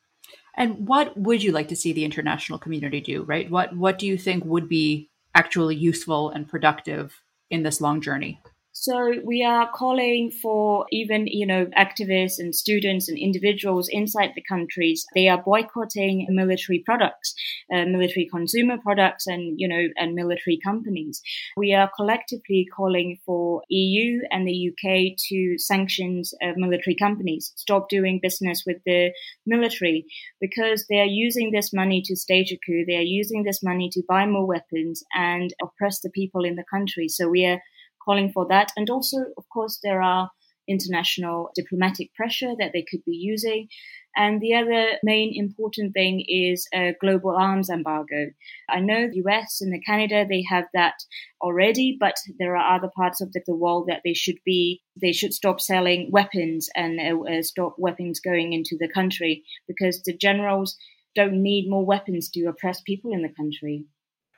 And 0.54 0.86
what 0.86 1.16
would 1.16 1.42
you 1.42 1.52
like 1.52 1.68
to 1.68 1.76
see 1.76 1.92
the 1.92 2.04
international 2.04 2.58
community 2.58 3.00
do, 3.00 3.22
right? 3.22 3.50
What 3.50 3.74
what 3.76 3.98
do 3.98 4.06
you 4.06 4.18
think 4.18 4.44
would 4.44 4.68
be 4.68 5.08
actually 5.34 5.76
useful 5.76 6.30
and 6.30 6.48
productive 6.48 7.22
in 7.50 7.62
this 7.62 7.80
long 7.80 8.00
journey? 8.00 8.40
So 8.80 9.12
we 9.26 9.44
are 9.44 9.70
calling 9.70 10.30
for 10.30 10.86
even, 10.90 11.26
you 11.26 11.46
know, 11.46 11.66
activists 11.76 12.38
and 12.38 12.54
students 12.54 13.10
and 13.10 13.18
individuals 13.18 13.90
inside 13.90 14.30
the 14.34 14.42
countries. 14.48 15.04
They 15.14 15.28
are 15.28 15.42
boycotting 15.42 16.26
military 16.30 16.82
products, 16.86 17.34
uh, 17.70 17.84
military 17.84 18.26
consumer 18.32 18.78
products 18.82 19.26
and, 19.26 19.60
you 19.60 19.68
know, 19.68 19.88
and 19.98 20.14
military 20.14 20.58
companies. 20.64 21.20
We 21.58 21.74
are 21.74 21.90
collectively 21.94 22.66
calling 22.74 23.18
for 23.26 23.60
EU 23.68 24.22
and 24.30 24.48
the 24.48 24.72
UK 24.72 25.14
to 25.28 25.58
sanctions 25.58 26.32
uh, 26.42 26.52
military 26.56 26.96
companies, 26.96 27.52
stop 27.56 27.90
doing 27.90 28.18
business 28.22 28.62
with 28.66 28.78
the 28.86 29.12
military 29.44 30.06
because 30.40 30.86
they 30.88 31.00
are 31.00 31.14
using 31.26 31.50
this 31.52 31.70
money 31.74 32.00
to 32.06 32.16
stage 32.16 32.50
a 32.50 32.58
coup. 32.64 32.86
They 32.86 32.96
are 32.96 33.12
using 33.20 33.42
this 33.42 33.62
money 33.62 33.90
to 33.92 34.02
buy 34.08 34.24
more 34.24 34.46
weapons 34.46 35.04
and 35.14 35.52
oppress 35.62 36.00
the 36.00 36.08
people 36.08 36.46
in 36.46 36.56
the 36.56 36.64
country. 36.72 37.08
So 37.08 37.28
we 37.28 37.44
are 37.44 37.60
calling 38.04 38.32
for 38.32 38.46
that. 38.48 38.72
And 38.76 38.88
also, 38.90 39.18
of 39.36 39.44
course, 39.52 39.78
there 39.82 40.02
are 40.02 40.30
international 40.70 41.50
diplomatic 41.54 42.14
pressure 42.14 42.54
that 42.58 42.70
they 42.72 42.84
could 42.88 43.04
be 43.04 43.16
using. 43.16 43.68
And 44.16 44.40
the 44.40 44.54
other 44.54 44.98
main 45.02 45.32
important 45.34 45.92
thing 45.92 46.24
is 46.26 46.66
a 46.74 46.94
global 47.00 47.30
arms 47.30 47.70
embargo. 47.70 48.30
I 48.68 48.80
know 48.80 49.08
the 49.08 49.22
US 49.26 49.60
and 49.60 49.72
the 49.72 49.80
Canada, 49.80 50.24
they 50.28 50.44
have 50.48 50.64
that 50.74 50.94
already, 51.40 51.96
but 51.98 52.14
there 52.38 52.56
are 52.56 52.76
other 52.76 52.90
parts 52.96 53.20
of 53.20 53.32
the, 53.32 53.40
world 53.50 53.86
that 53.88 54.02
they 54.04 54.14
should 54.14 54.38
be, 54.44 54.80
they 55.00 55.12
should 55.12 55.34
stop 55.34 55.60
selling 55.60 56.08
weapons 56.12 56.68
and 56.76 57.00
uh, 57.00 57.20
uh, 57.20 57.42
stop 57.42 57.74
weapons 57.78 58.20
going 58.20 58.52
into 58.52 58.76
the 58.78 58.88
country 58.88 59.42
because 59.66 60.02
the 60.02 60.16
generals 60.16 60.76
don't 61.16 61.42
need 61.42 61.68
more 61.68 61.84
weapons 61.84 62.30
to 62.30 62.46
oppress 62.46 62.80
people 62.80 63.12
in 63.12 63.22
the 63.22 63.28
country. 63.28 63.86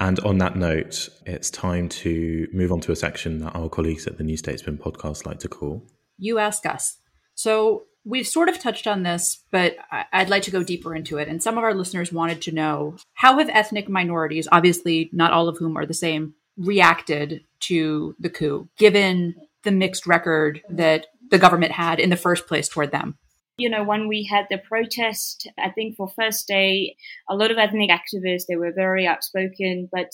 And 0.03 0.19
on 0.21 0.39
that 0.39 0.57
note, 0.57 1.09
it's 1.27 1.49
time 1.49 1.89
to 1.91 2.49
move 2.53 2.73
on 2.73 2.81
to 2.81 2.91
a 2.91 2.97
section 2.97 3.39
that 3.39 3.55
our 3.55 3.69
colleagues 3.69 4.09
at 4.09 4.19
the 4.19 4.25
New 4.25 4.37
Statesman 4.37 4.77
podcast 4.77 5.27
like 5.27 5.39
to 5.39 5.49
call 5.49 5.87
You 6.19 6.41
Ask 6.41 6.67
Us. 6.67 6.99
So 7.37 7.85
we've 8.05 8.27
sort 8.27 8.49
of 8.49 8.59
touched 8.59 8.89
on 8.89 9.05
this, 9.05 9.45
but 9.53 9.77
I'd 10.13 10.29
like 10.29 10.43
to 10.43 10.51
go 10.51 10.65
deeper 10.65 10.93
into 10.93 11.19
it. 11.19 11.29
And 11.29 11.41
some 11.41 11.57
of 11.57 11.63
our 11.63 11.73
listeners 11.73 12.13
wanted 12.13 12.43
to 12.43 12.53
know 12.53 12.97
how 13.15 13.39
have 13.39 13.49
ethnic 13.49 13.89
minorities, 13.89 14.49
obviously 14.51 15.09
not 15.13 15.33
all 15.33 15.49
of 15.49 15.59
whom 15.59 15.77
are 15.77 15.87
the 15.87 15.95
same, 15.95 16.35
reacted 16.57 17.45
to 17.61 18.17
the 18.19 18.29
coup, 18.29 18.69
given 18.79 19.37
the 19.63 19.71
mixed 19.71 20.09
record 20.09 20.63
that 20.69 21.07
the 21.31 21.39
government 21.39 21.71
had 21.71 22.01
in 22.01 22.11
the 22.11 22.17
first 22.17 22.49
place 22.49 22.69
toward 22.69 22.91
them? 22.91 23.19
You 23.59 23.69
know, 23.69 23.85
when 23.85 24.09
we 24.09 24.27
had 24.31 24.47
the 24.51 24.59
protest, 24.59 25.49
I 25.59 25.71
think 25.71 25.97
for 25.97 26.09
first 26.09 26.49
day, 26.49 26.97
a 27.29 27.35
lot 27.35 27.51
of 27.51 27.59
ethnic 27.59 27.91
activists, 27.91 28.47
they 28.49 28.57
were 28.57 28.73
very 28.75 29.07
outspoken, 29.07 29.89
but 29.93 30.11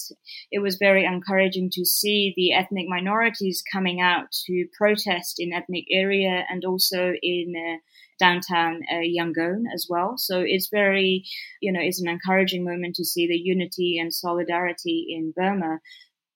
it 0.51 0.59
was 0.59 0.77
very 0.77 1.05
encouraging 1.05 1.71
to 1.75 1.85
see 1.85 2.35
the 2.37 2.53
ethnic 2.53 2.87
minorities 2.89 3.63
coming 3.73 4.01
out 4.01 4.33
to 4.47 4.67
protest 4.77 5.37
in 5.39 5.53
ethnic 5.53 5.85
area 5.91 6.45
and 6.51 6.65
also 6.65 7.13
in 7.23 7.55
uh, 7.57 7.79
downtown 8.19 8.81
uh, 8.91 8.97
Yangon 8.97 9.63
as 9.73 9.87
well. 9.89 10.15
So 10.19 10.43
it's 10.45 10.69
very, 10.69 11.25
you 11.63 11.73
know, 11.73 11.81
it's 11.81 12.03
an 12.03 12.09
encouraging 12.09 12.65
moment 12.65 12.97
to 12.97 13.05
see 13.05 13.29
the 13.29 13.39
unity 13.39 13.99
and 14.01 14.13
solidarity 14.13 15.07
in 15.11 15.33
Burma. 15.35 15.79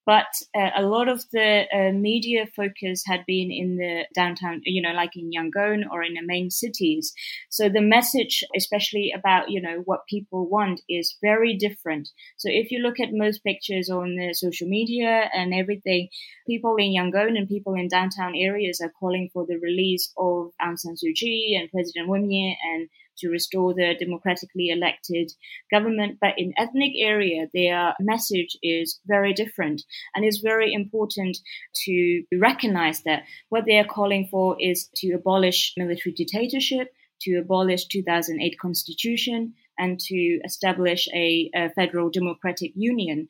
But 0.05 0.27
uh, 0.57 0.71
a 0.77 0.83
lot 0.83 1.09
of 1.09 1.25
the 1.31 1.65
uh, 1.73 1.93
media 1.93 2.47
focus 2.47 3.05
had 3.07 3.25
been 3.27 3.51
in 3.53 3.77
the 3.77 4.05
downtown, 4.15 4.61
you 4.65 4.83
know, 4.83 4.93
like 4.93 5.17
in 5.17 5.31
Yangon 5.31 5.85
or 5.91 6.03
in 6.03 6.15
the 6.15 6.27
main 6.27 6.51
cities. 6.51 7.13
So 7.51 7.69
the 7.69 7.81
message, 7.81 8.43
especially 8.57 9.13
about, 9.17 9.51
you 9.51 9.61
know, 9.61 9.83
what 9.85 10.07
people 10.09 10.49
want 10.49 10.81
is 10.89 11.17
very 11.23 11.57
different. 11.57 12.09
So 12.37 12.49
if 12.51 12.71
you 12.73 12.81
look 12.81 12.99
at 12.99 13.13
most 13.13 13.45
pictures 13.45 13.91
on 13.91 14.17
the 14.17 14.35
social 14.35 14.69
media 14.69 15.31
and 15.33 15.55
everything, 15.55 16.09
people 16.49 16.77
in 16.77 16.95
Yangon 16.95 17.39
and 17.39 17.49
people 17.49 17.75
in 17.75 17.89
downtown 17.89 18.35
areas 18.35 18.81
are 18.81 18.93
calling 18.99 19.31
for 19.33 19.47
the 19.47 19.59
release 19.59 20.13
of 20.19 20.51
Aung 20.61 20.79
San 20.79 20.95
Suu 20.95 21.15
Kyi 21.15 21.57
and 21.61 21.71
President 21.71 22.09
Win 22.09 22.29
Myint 22.29 22.57
and 22.75 22.89
to 23.19 23.29
restore 23.29 23.75
the 23.75 23.95
democratically 23.99 24.69
elected 24.69 25.33
government. 25.71 26.19
But 26.21 26.35
in 26.37 26.53
ethnic 26.57 26.93
area, 26.99 27.49
their 27.55 27.95
message 28.01 28.57
is 28.63 29.01
very 29.07 29.33
different. 29.33 29.83
And 30.15 30.25
it's 30.25 30.39
very 30.39 30.73
important 30.73 31.37
to 31.85 32.23
recognize 32.41 33.03
that 33.03 33.23
what 33.49 33.65
they 33.67 33.79
are 33.79 33.85
calling 33.85 34.29
for 34.31 34.57
is 34.61 34.89
to 34.97 35.13
abolish 35.13 35.75
military 35.77 36.13
dictatorship, 36.13 36.89
to 37.23 37.37
abolish 37.37 37.87
2008 37.87 38.59
constitution, 38.61 39.55
and 39.79 39.99
to 39.99 40.41
establish 40.45 41.09
a, 41.15 41.51
a 41.55 41.71
federal 41.71 42.11
democratic 42.11 42.73
union. 42.75 43.29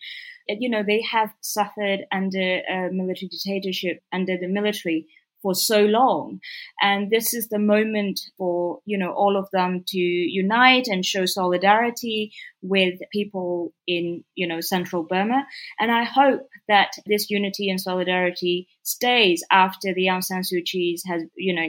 You 0.49 0.69
know, 0.69 0.83
they 0.83 1.03
have 1.11 1.31
suffered 1.41 2.01
under 2.11 2.61
a 2.69 2.91
military 2.91 3.29
dictatorship, 3.29 4.03
under 4.13 4.37
the 4.37 4.49
military 4.49 5.07
for 5.43 5.55
so 5.55 5.85
long. 5.85 6.41
And 6.81 7.11
this 7.11 7.35
is 7.35 7.49
the 7.49 7.59
moment 7.59 8.21
for, 8.39 8.81
you 8.85 8.97
know, 8.97 9.13
all 9.13 9.37
of 9.37 9.49
them 9.53 9.85
to 9.89 9.99
unite 9.99 10.87
and 10.87 11.05
show 11.05 11.27
solidarity 11.27 12.33
with 12.63 13.01
people 13.13 13.75
in, 13.87 14.25
you 14.35 14.47
know, 14.47 14.61
central 14.61 15.03
Burma. 15.03 15.45
And 15.81 15.91
I 15.91 16.05
hope 16.05 16.49
that 16.69 16.93
this 17.07 17.29
unity 17.29 17.69
and 17.69 17.81
solidarity 17.81 18.69
stays 18.83 19.45
after 19.51 19.93
the 19.93 20.07
Aung 20.07 20.23
San 20.23 20.43
Suu 20.43 20.65
Kyi 20.65 20.99
has, 21.07 21.23
you 21.37 21.55
know, 21.55 21.69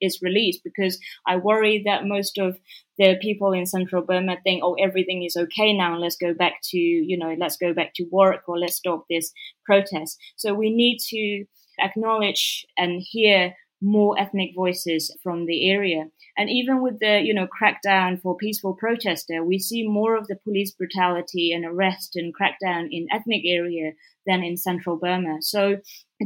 is 0.00 0.20
released 0.22 0.62
because 0.64 0.98
I 1.26 1.36
worry 1.36 1.82
that 1.86 2.06
most 2.06 2.38
of 2.38 2.58
the 2.98 3.16
people 3.20 3.52
in 3.52 3.66
central 3.66 4.02
Burma 4.02 4.36
think, 4.42 4.62
oh, 4.64 4.74
everything 4.74 5.22
is 5.22 5.36
okay 5.36 5.72
now. 5.76 5.96
Let's 5.96 6.16
go 6.16 6.34
back 6.34 6.54
to, 6.70 6.78
you 6.78 7.18
know, 7.18 7.34
let's 7.38 7.56
go 7.56 7.72
back 7.72 7.92
to 7.94 8.04
work 8.10 8.48
or 8.48 8.58
let's 8.58 8.76
stop 8.76 9.04
this 9.08 9.32
protest. 9.64 10.18
So 10.36 10.54
we 10.54 10.74
need 10.74 10.98
to 11.10 11.44
acknowledge 11.82 12.66
and 12.76 13.02
hear 13.04 13.54
more 13.82 14.18
ethnic 14.18 14.50
voices 14.54 15.16
from 15.22 15.46
the 15.46 15.70
area. 15.70 16.04
And 16.36 16.50
even 16.50 16.82
with 16.82 16.98
the, 17.00 17.20
you 17.22 17.32
know, 17.32 17.46
crackdown 17.48 18.20
for 18.20 18.36
peaceful 18.36 18.74
protester, 18.74 19.42
we 19.42 19.58
see 19.58 19.88
more 19.88 20.16
of 20.16 20.26
the 20.26 20.36
police 20.36 20.72
brutality 20.72 21.52
and 21.52 21.64
arrest 21.64 22.14
and 22.14 22.34
crackdown 22.34 22.88
in 22.90 23.06
ethnic 23.12 23.42
area 23.46 23.92
than 24.26 24.42
in 24.42 24.56
central 24.56 24.96
Burma. 24.96 25.38
So 25.40 25.78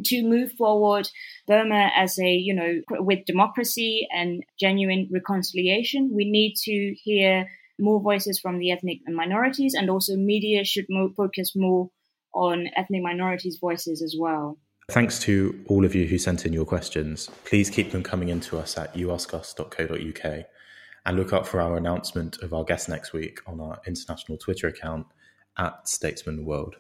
to 0.05 0.23
move 0.23 0.53
forward 0.53 1.09
Burma 1.47 1.91
as 1.97 2.19
a, 2.19 2.29
you 2.29 2.55
know, 2.55 2.81
with 2.91 3.25
democracy 3.25 4.09
and 4.13 4.43
genuine 4.59 5.09
reconciliation, 5.13 6.11
we 6.13 6.29
need 6.29 6.55
to 6.65 6.95
hear 7.01 7.47
more 7.79 8.01
voices 8.01 8.39
from 8.41 8.59
the 8.59 8.73
ethnic 8.73 8.99
minorities 9.07 9.75
and 9.75 9.91
also 9.91 10.17
media 10.17 10.65
should 10.65 10.87
focus 11.17 11.53
more 11.55 11.91
on 12.35 12.69
ethnic 12.77 13.03
minorities' 13.03 13.59
voices 13.61 14.03
as 14.03 14.17
well. 14.19 14.59
Thanks 14.91 15.19
to 15.21 15.65
all 15.69 15.85
of 15.85 15.95
you 15.95 16.07
who 16.07 16.19
sent 16.19 16.45
in 16.45 16.53
your 16.53 16.67
questions. 16.67 17.31
Please 17.45 17.71
keep 17.71 17.91
them 17.91 18.03
coming 18.03 18.29
in 18.29 18.41
to 18.41 18.59
us 18.59 18.77
at 18.77 18.95
youaskus.co.uk 18.95 20.45
and 21.07 21.17
look 21.17 21.33
out 21.33 21.47
for 21.47 21.61
our 21.61 21.77
announcement 21.77 22.43
of 22.43 22.53
our 22.53 22.65
guest 22.65 22.89
next 22.89 23.13
week 23.13 23.41
on 23.47 23.61
our 23.61 23.81
international 23.87 24.37
Twitter 24.37 24.69
account 24.69 25.07
at 25.57 25.89
Statesman 25.89 26.45
World. 26.45 26.77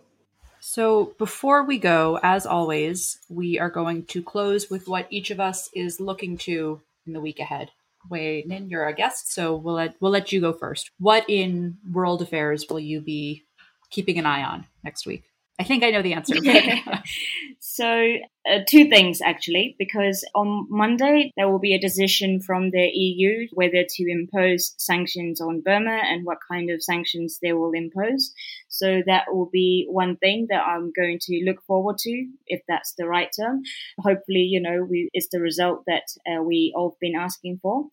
So, 0.60 1.14
before 1.18 1.64
we 1.64 1.78
go, 1.78 2.18
as 2.22 2.46
always, 2.46 3.18
we 3.28 3.58
are 3.58 3.68
going 3.68 4.04
to 4.06 4.22
close 4.22 4.70
with 4.70 4.88
what 4.88 5.06
each 5.10 5.30
of 5.30 5.40
us 5.40 5.68
is 5.74 6.00
looking 6.00 6.38
to 6.38 6.80
in 7.06 7.12
the 7.12 7.20
week 7.20 7.38
ahead. 7.38 7.70
Wai 8.10 8.44
Hnin, 8.46 8.70
you're 8.70 8.84
our 8.84 8.92
guest, 8.92 9.32
so 9.32 9.56
we'll 9.56 9.74
let 9.74 9.96
we'll 10.00 10.10
let 10.10 10.32
you 10.32 10.40
go 10.40 10.52
first. 10.52 10.90
What 10.98 11.24
in 11.28 11.78
world 11.90 12.22
affairs 12.22 12.66
will 12.68 12.80
you 12.80 13.00
be 13.00 13.44
keeping 13.90 14.18
an 14.18 14.26
eye 14.26 14.42
on 14.42 14.66
next 14.82 15.06
week? 15.06 15.24
I 15.58 15.62
think 15.62 15.84
I 15.84 15.90
know 15.90 16.02
the 16.02 16.14
answer. 16.14 16.34
so, 17.60 18.14
uh, 18.50 18.58
two 18.68 18.88
things 18.88 19.20
actually, 19.24 19.76
because 19.78 20.26
on 20.34 20.66
Monday 20.68 21.32
there 21.36 21.48
will 21.48 21.60
be 21.60 21.74
a 21.74 21.80
decision 21.80 22.40
from 22.40 22.70
the 22.70 22.90
EU 22.92 23.46
whether 23.52 23.84
to 23.88 24.10
impose 24.10 24.74
sanctions 24.78 25.40
on 25.40 25.60
Burma 25.60 26.00
and 26.04 26.26
what 26.26 26.38
kind 26.50 26.70
of 26.70 26.82
sanctions 26.82 27.38
they 27.40 27.52
will 27.52 27.70
impose. 27.72 28.32
So 28.68 29.02
that 29.06 29.26
will 29.28 29.48
be 29.52 29.86
one 29.88 30.16
thing 30.16 30.48
that 30.50 30.64
I'm 30.66 30.92
going 30.94 31.18
to 31.22 31.44
look 31.46 31.62
forward 31.66 31.98
to, 31.98 32.28
if 32.48 32.62
that's 32.66 32.94
the 32.98 33.06
right 33.06 33.30
term. 33.38 33.62
Hopefully, 34.00 34.48
you 34.50 34.60
know, 34.60 34.84
we, 34.88 35.08
it's 35.12 35.28
the 35.30 35.40
result 35.40 35.84
that 35.86 36.02
uh, 36.28 36.42
we 36.42 36.72
all 36.76 36.90
have 36.90 37.00
been 37.00 37.14
asking 37.16 37.60
for. 37.62 37.84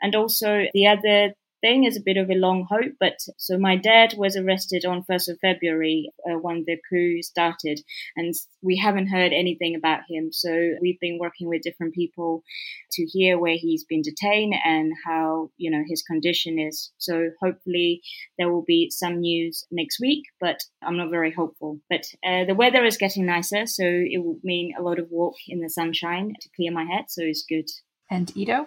And 0.00 0.14
also 0.14 0.64
the 0.72 0.86
other 0.86 1.34
thing 1.60 1.84
is 1.84 1.96
a 1.96 2.02
bit 2.04 2.16
of 2.16 2.30
a 2.30 2.34
long 2.34 2.66
hope. 2.68 2.94
But 2.98 3.18
so 3.36 3.58
my 3.58 3.76
dad 3.76 4.14
was 4.16 4.36
arrested 4.36 4.84
on 4.84 5.04
1st 5.04 5.30
of 5.30 5.40
February 5.40 6.10
uh, 6.28 6.38
when 6.38 6.64
the 6.66 6.76
coup 6.88 7.22
started, 7.22 7.80
and 8.16 8.34
we 8.62 8.76
haven't 8.76 9.08
heard 9.08 9.32
anything 9.32 9.74
about 9.74 10.00
him. 10.08 10.30
So 10.32 10.50
we've 10.80 11.00
been 11.00 11.18
working 11.20 11.48
with 11.48 11.62
different 11.62 11.94
people 11.94 12.42
to 12.92 13.04
hear 13.04 13.38
where 13.38 13.56
he's 13.56 13.84
been 13.84 14.02
detained 14.02 14.54
and 14.64 14.92
how, 15.04 15.50
you 15.56 15.70
know, 15.70 15.82
his 15.86 16.02
condition 16.02 16.58
is. 16.58 16.92
So 16.98 17.30
hopefully 17.40 18.02
there 18.38 18.52
will 18.52 18.64
be 18.66 18.90
some 18.90 19.20
news 19.20 19.66
next 19.70 19.98
week, 20.00 20.24
but 20.40 20.60
I'm 20.82 20.96
not 20.96 21.10
very 21.10 21.32
hopeful. 21.32 21.80
But 21.88 22.04
uh, 22.26 22.44
the 22.44 22.54
weather 22.54 22.84
is 22.84 22.96
getting 22.96 23.26
nicer, 23.26 23.66
so 23.66 23.84
it 23.84 24.22
will 24.22 24.38
mean 24.42 24.74
a 24.78 24.82
lot 24.82 24.98
of 24.98 25.10
walk 25.10 25.34
in 25.48 25.60
the 25.60 25.70
sunshine 25.70 26.34
to 26.40 26.48
clear 26.56 26.72
my 26.72 26.84
head. 26.84 27.04
So 27.08 27.22
it's 27.22 27.44
good. 27.48 27.68
And 28.10 28.36
Ido? 28.36 28.66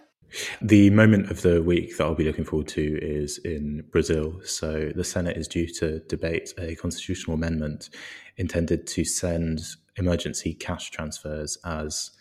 The 0.62 0.90
moment 0.90 1.30
of 1.30 1.42
the 1.42 1.62
week 1.62 1.98
that 1.98 2.04
I'll 2.04 2.16
be 2.16 2.24
looking 2.24 2.46
forward 2.46 2.68
to 2.70 3.00
is 3.02 3.38
in 3.40 3.84
Brazil. 3.92 4.42
So 4.44 4.92
the 4.96 5.04
Senate 5.04 5.38
is 5.38 5.48
due 5.48 5.68
to 5.76 6.00
debate 6.02 6.54
a 6.58 6.76
constitutional 6.76 7.36
amendment 7.36 7.90
intended 8.38 8.88
to 8.88 9.04
send 9.04 9.62
emergency 9.98 10.54
cash 10.54 10.90
transfers 10.92 11.58
as 11.66 12.12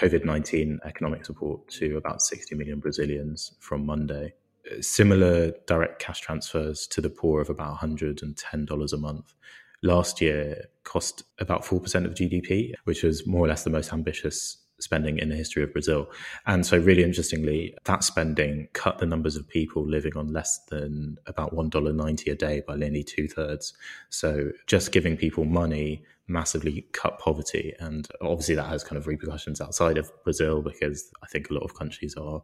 COVID 0.00 0.24
19 0.24 0.80
economic 0.84 1.24
support 1.24 1.68
to 1.68 1.96
about 1.96 2.22
60 2.22 2.54
million 2.54 2.78
Brazilians 2.80 3.52
from 3.60 3.84
Monday. 3.84 4.34
Similar 4.80 5.52
direct 5.66 5.98
cash 6.00 6.20
transfers 6.20 6.86
to 6.88 7.00
the 7.00 7.10
poor 7.10 7.40
of 7.40 7.50
about 7.50 7.78
$110 7.78 8.92
a 8.92 8.96
month 8.96 9.34
last 9.82 10.20
year 10.20 10.64
cost 10.84 11.22
about 11.38 11.64
4% 11.64 12.04
of 12.04 12.14
GDP, 12.14 12.74
which 12.84 13.02
was 13.02 13.26
more 13.26 13.44
or 13.44 13.48
less 13.48 13.64
the 13.64 13.70
most 13.70 13.92
ambitious 13.92 14.58
spending 14.80 15.18
in 15.18 15.28
the 15.28 15.36
history 15.36 15.62
of 15.62 15.72
Brazil. 15.72 16.08
And 16.46 16.64
so, 16.64 16.78
really 16.78 17.02
interestingly, 17.02 17.76
that 17.84 18.04
spending 18.04 18.68
cut 18.72 18.98
the 18.98 19.06
numbers 19.06 19.36
of 19.36 19.48
people 19.48 19.86
living 19.86 20.16
on 20.16 20.32
less 20.32 20.58
than 20.70 21.18
about 21.26 21.54
$1.90 21.54 22.30
a 22.30 22.34
day 22.34 22.62
by 22.66 22.76
nearly 22.76 23.02
two 23.02 23.28
thirds. 23.28 23.72
So, 24.10 24.50
just 24.66 24.92
giving 24.92 25.16
people 25.16 25.44
money 25.44 26.04
massively 26.28 26.86
cut 26.92 27.18
poverty. 27.18 27.74
And 27.80 28.06
obviously, 28.20 28.54
that 28.54 28.68
has 28.68 28.84
kind 28.84 28.98
of 28.98 29.06
repercussions 29.06 29.60
outside 29.60 29.98
of 29.98 30.10
Brazil 30.24 30.62
because 30.62 31.10
I 31.22 31.26
think 31.26 31.50
a 31.50 31.54
lot 31.54 31.64
of 31.64 31.74
countries 31.74 32.14
are 32.16 32.42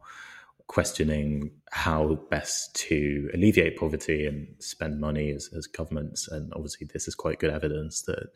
questioning 0.66 1.50
how 1.72 2.18
best 2.30 2.74
to 2.74 3.28
alleviate 3.34 3.78
poverty 3.78 4.26
and 4.26 4.48
spend 4.58 4.98
money 4.98 5.30
as, 5.30 5.50
as 5.54 5.66
governments. 5.66 6.28
And 6.28 6.52
obviously, 6.54 6.88
this 6.92 7.06
is 7.06 7.14
quite 7.14 7.38
good 7.38 7.50
evidence 7.50 8.02
that 8.02 8.28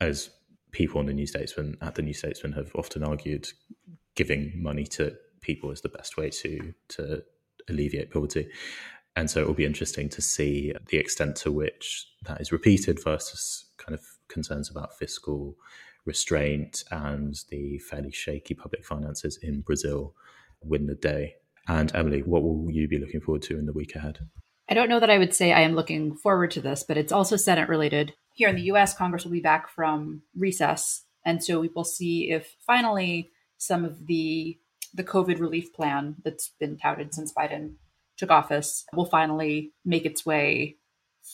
as 0.00 0.30
people 0.70 0.98
on 1.00 1.06
the 1.06 1.12
New 1.12 1.26
Statesman 1.26 1.76
at 1.80 1.94
the 1.94 2.02
New 2.02 2.14
Statesman 2.14 2.52
have 2.52 2.70
often 2.74 3.02
argued 3.02 3.48
giving 4.14 4.52
money 4.54 4.84
to 4.84 5.16
people 5.40 5.70
is 5.70 5.80
the 5.80 5.88
best 5.88 6.16
way 6.16 6.30
to 6.30 6.74
to 6.88 7.22
alleviate 7.68 8.10
poverty. 8.10 8.48
And 9.16 9.30
so 9.30 9.40
it 9.40 9.46
will 9.46 9.54
be 9.54 9.64
interesting 9.64 10.08
to 10.10 10.22
see 10.22 10.72
the 10.90 10.96
extent 10.96 11.36
to 11.36 11.50
which 11.50 12.06
that 12.24 12.40
is 12.40 12.52
repeated 12.52 13.02
versus 13.02 13.66
kind 13.76 13.94
of 13.94 14.04
concerns 14.28 14.70
about 14.70 14.96
fiscal 14.96 15.56
restraint 16.04 16.84
and 16.90 17.34
the 17.50 17.78
fairly 17.78 18.12
shaky 18.12 18.54
public 18.54 18.84
finances 18.84 19.38
in 19.42 19.60
Brazil 19.62 20.14
win 20.62 20.86
the 20.86 20.94
day. 20.94 21.34
And 21.66 21.94
Emily, 21.94 22.22
what 22.22 22.42
will 22.42 22.70
you 22.70 22.88
be 22.88 22.98
looking 22.98 23.20
forward 23.20 23.42
to 23.42 23.58
in 23.58 23.66
the 23.66 23.72
week 23.72 23.94
ahead? 23.94 24.20
I 24.68 24.74
don't 24.74 24.88
know 24.88 25.00
that 25.00 25.10
I 25.10 25.18
would 25.18 25.34
say 25.34 25.52
I 25.52 25.60
am 25.60 25.74
looking 25.74 26.14
forward 26.14 26.50
to 26.52 26.60
this, 26.60 26.84
but 26.86 26.96
it's 26.96 27.12
also 27.12 27.36
Senate 27.36 27.68
related 27.68 28.14
here 28.38 28.48
in 28.48 28.54
the 28.54 28.70
US, 28.70 28.94
Congress 28.94 29.24
will 29.24 29.32
be 29.32 29.40
back 29.40 29.68
from 29.68 30.22
recess. 30.36 31.02
And 31.24 31.42
so 31.42 31.58
we 31.58 31.70
will 31.74 31.82
see 31.82 32.30
if 32.30 32.54
finally 32.64 33.30
some 33.58 33.84
of 33.84 34.06
the 34.06 34.56
the 34.94 35.04
COVID 35.04 35.40
relief 35.40 35.74
plan 35.74 36.14
that's 36.24 36.52
been 36.60 36.78
touted 36.78 37.12
since 37.12 37.32
Biden 37.32 37.74
took 38.16 38.30
office 38.30 38.84
will 38.94 39.04
finally 39.04 39.72
make 39.84 40.06
its 40.06 40.24
way 40.24 40.76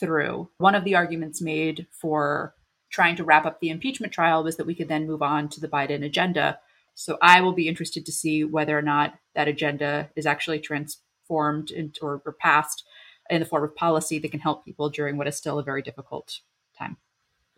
through. 0.00 0.48
One 0.56 0.74
of 0.74 0.84
the 0.84 0.94
arguments 0.94 1.42
made 1.42 1.86
for 1.92 2.54
trying 2.90 3.16
to 3.16 3.24
wrap 3.24 3.44
up 3.44 3.60
the 3.60 3.68
impeachment 3.68 4.12
trial 4.12 4.42
was 4.42 4.56
that 4.56 4.66
we 4.66 4.74
could 4.74 4.88
then 4.88 5.06
move 5.06 5.22
on 5.22 5.50
to 5.50 5.60
the 5.60 5.68
Biden 5.68 6.04
agenda. 6.04 6.58
So 6.94 7.18
I 7.20 7.42
will 7.42 7.52
be 7.52 7.68
interested 7.68 8.06
to 8.06 8.12
see 8.12 8.44
whether 8.44 8.76
or 8.76 8.82
not 8.82 9.14
that 9.34 9.46
agenda 9.46 10.10
is 10.16 10.26
actually 10.26 10.58
transformed 10.58 11.70
into, 11.70 12.00
or, 12.04 12.22
or 12.24 12.32
passed 12.32 12.82
in 13.30 13.40
the 13.40 13.46
form 13.46 13.62
of 13.62 13.76
policy 13.76 14.18
that 14.18 14.30
can 14.30 14.40
help 14.40 14.64
people 14.64 14.88
during 14.88 15.16
what 15.16 15.28
is 15.28 15.36
still 15.36 15.58
a 15.58 15.64
very 15.64 15.82
difficult 15.82 16.40
time. 16.78 16.96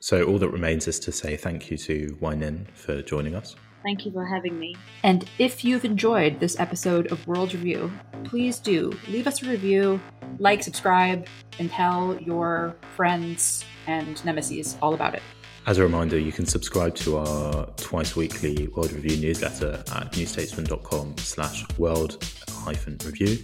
So 0.00 0.24
all 0.24 0.38
that 0.38 0.50
remains 0.50 0.86
is 0.86 1.00
to 1.00 1.12
say 1.12 1.36
thank 1.36 1.70
you 1.70 1.76
to 1.78 2.16
Wai 2.20 2.34
Hnin 2.34 2.70
for 2.72 3.02
joining 3.02 3.34
us. 3.34 3.56
Thank 3.82 4.04
you 4.04 4.12
for 4.12 4.26
having 4.26 4.58
me. 4.58 4.76
And 5.04 5.28
if 5.38 5.64
you've 5.64 5.84
enjoyed 5.84 6.40
this 6.40 6.58
episode 6.58 7.12
of 7.12 7.24
World 7.26 7.54
Review, 7.54 7.90
please 8.24 8.58
do 8.58 8.92
leave 9.08 9.26
us 9.26 9.42
a 9.42 9.48
review, 9.48 10.00
like, 10.38 10.62
subscribe, 10.62 11.26
and 11.58 11.70
tell 11.70 12.18
your 12.20 12.74
friends 12.96 13.64
and 13.86 14.22
nemesis 14.24 14.76
all 14.82 14.94
about 14.94 15.14
it. 15.14 15.22
As 15.66 15.78
a 15.78 15.82
reminder, 15.82 16.18
you 16.18 16.32
can 16.32 16.46
subscribe 16.46 16.94
to 16.96 17.18
our 17.18 17.66
twice 17.76 18.14
weekly 18.16 18.68
World 18.68 18.92
Review 18.92 19.16
newsletter 19.18 19.82
at 19.94 20.12
newstatesman.com 20.12 21.18
slash 21.18 21.64
world 21.78 22.24
hyphen 22.48 22.98
review 23.04 23.38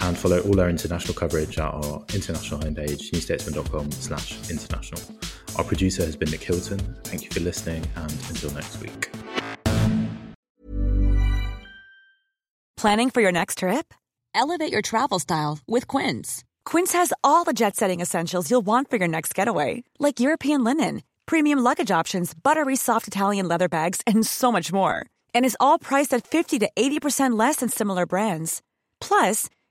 and 0.00 0.16
follow 0.16 0.40
all 0.40 0.60
our 0.60 0.68
international 0.68 1.14
coverage 1.14 1.58
at 1.58 1.72
our 1.72 2.04
international 2.14 2.60
homepage, 2.60 3.10
newstatesman.com 3.12 3.90
slash 3.92 4.50
international. 4.50 5.00
Our 5.56 5.64
producer 5.64 6.04
has 6.04 6.16
been 6.16 6.30
Nick 6.30 6.42
Hilton. 6.42 6.78
Thank 7.04 7.24
you 7.24 7.30
for 7.30 7.40
listening, 7.40 7.86
and 7.96 8.12
until 8.28 8.50
next 8.52 8.80
week. 8.80 9.10
Planning 12.76 13.10
for 13.10 13.22
your 13.22 13.32
next 13.32 13.58
trip? 13.58 13.94
Elevate 14.34 14.70
your 14.70 14.82
travel 14.82 15.18
style 15.18 15.60
with 15.66 15.88
Quince. 15.88 16.44
Quince 16.66 16.92
has 16.92 17.12
all 17.24 17.42
the 17.44 17.54
jet 17.54 17.74
setting 17.74 18.00
essentials 18.00 18.50
you'll 18.50 18.66
want 18.66 18.90
for 18.90 18.96
your 18.96 19.08
next 19.08 19.34
getaway, 19.34 19.82
like 19.98 20.20
European 20.20 20.62
linen, 20.62 21.02
premium 21.24 21.58
luggage 21.58 21.90
options, 21.90 22.34
buttery 22.34 22.76
soft 22.76 23.08
Italian 23.08 23.48
leather 23.48 23.68
bags, 23.68 24.02
and 24.06 24.26
so 24.26 24.52
much 24.52 24.72
more. 24.72 25.06
And 25.34 25.46
is 25.46 25.56
all 25.58 25.78
priced 25.78 26.12
at 26.12 26.26
50 26.26 26.58
to 26.58 26.70
80% 26.76 27.38
less 27.38 27.56
than 27.56 27.70
similar 27.70 28.04
brands. 28.04 28.60
Plus, 29.00 29.48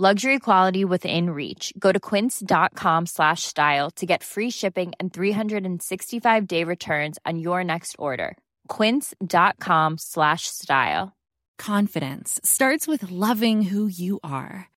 Luxury 0.00 0.38
quality 0.38 0.84
within 0.84 1.30
reach. 1.30 1.72
Go 1.76 1.90
to 1.90 1.98
quince.com 1.98 3.06
slash 3.06 3.42
style 3.42 3.90
to 3.96 4.06
get 4.06 4.22
free 4.22 4.48
shipping 4.48 4.92
and 5.00 5.12
365 5.12 6.46
day 6.46 6.62
returns 6.62 7.18
on 7.26 7.40
your 7.40 7.64
next 7.64 7.96
order. 7.98 8.36
Quince.com 8.68 9.98
slash 9.98 10.46
style. 10.46 11.16
Confidence 11.58 12.40
starts 12.44 12.86
with 12.86 13.10
loving 13.10 13.62
who 13.62 13.88
you 13.88 14.20
are. 14.22 14.68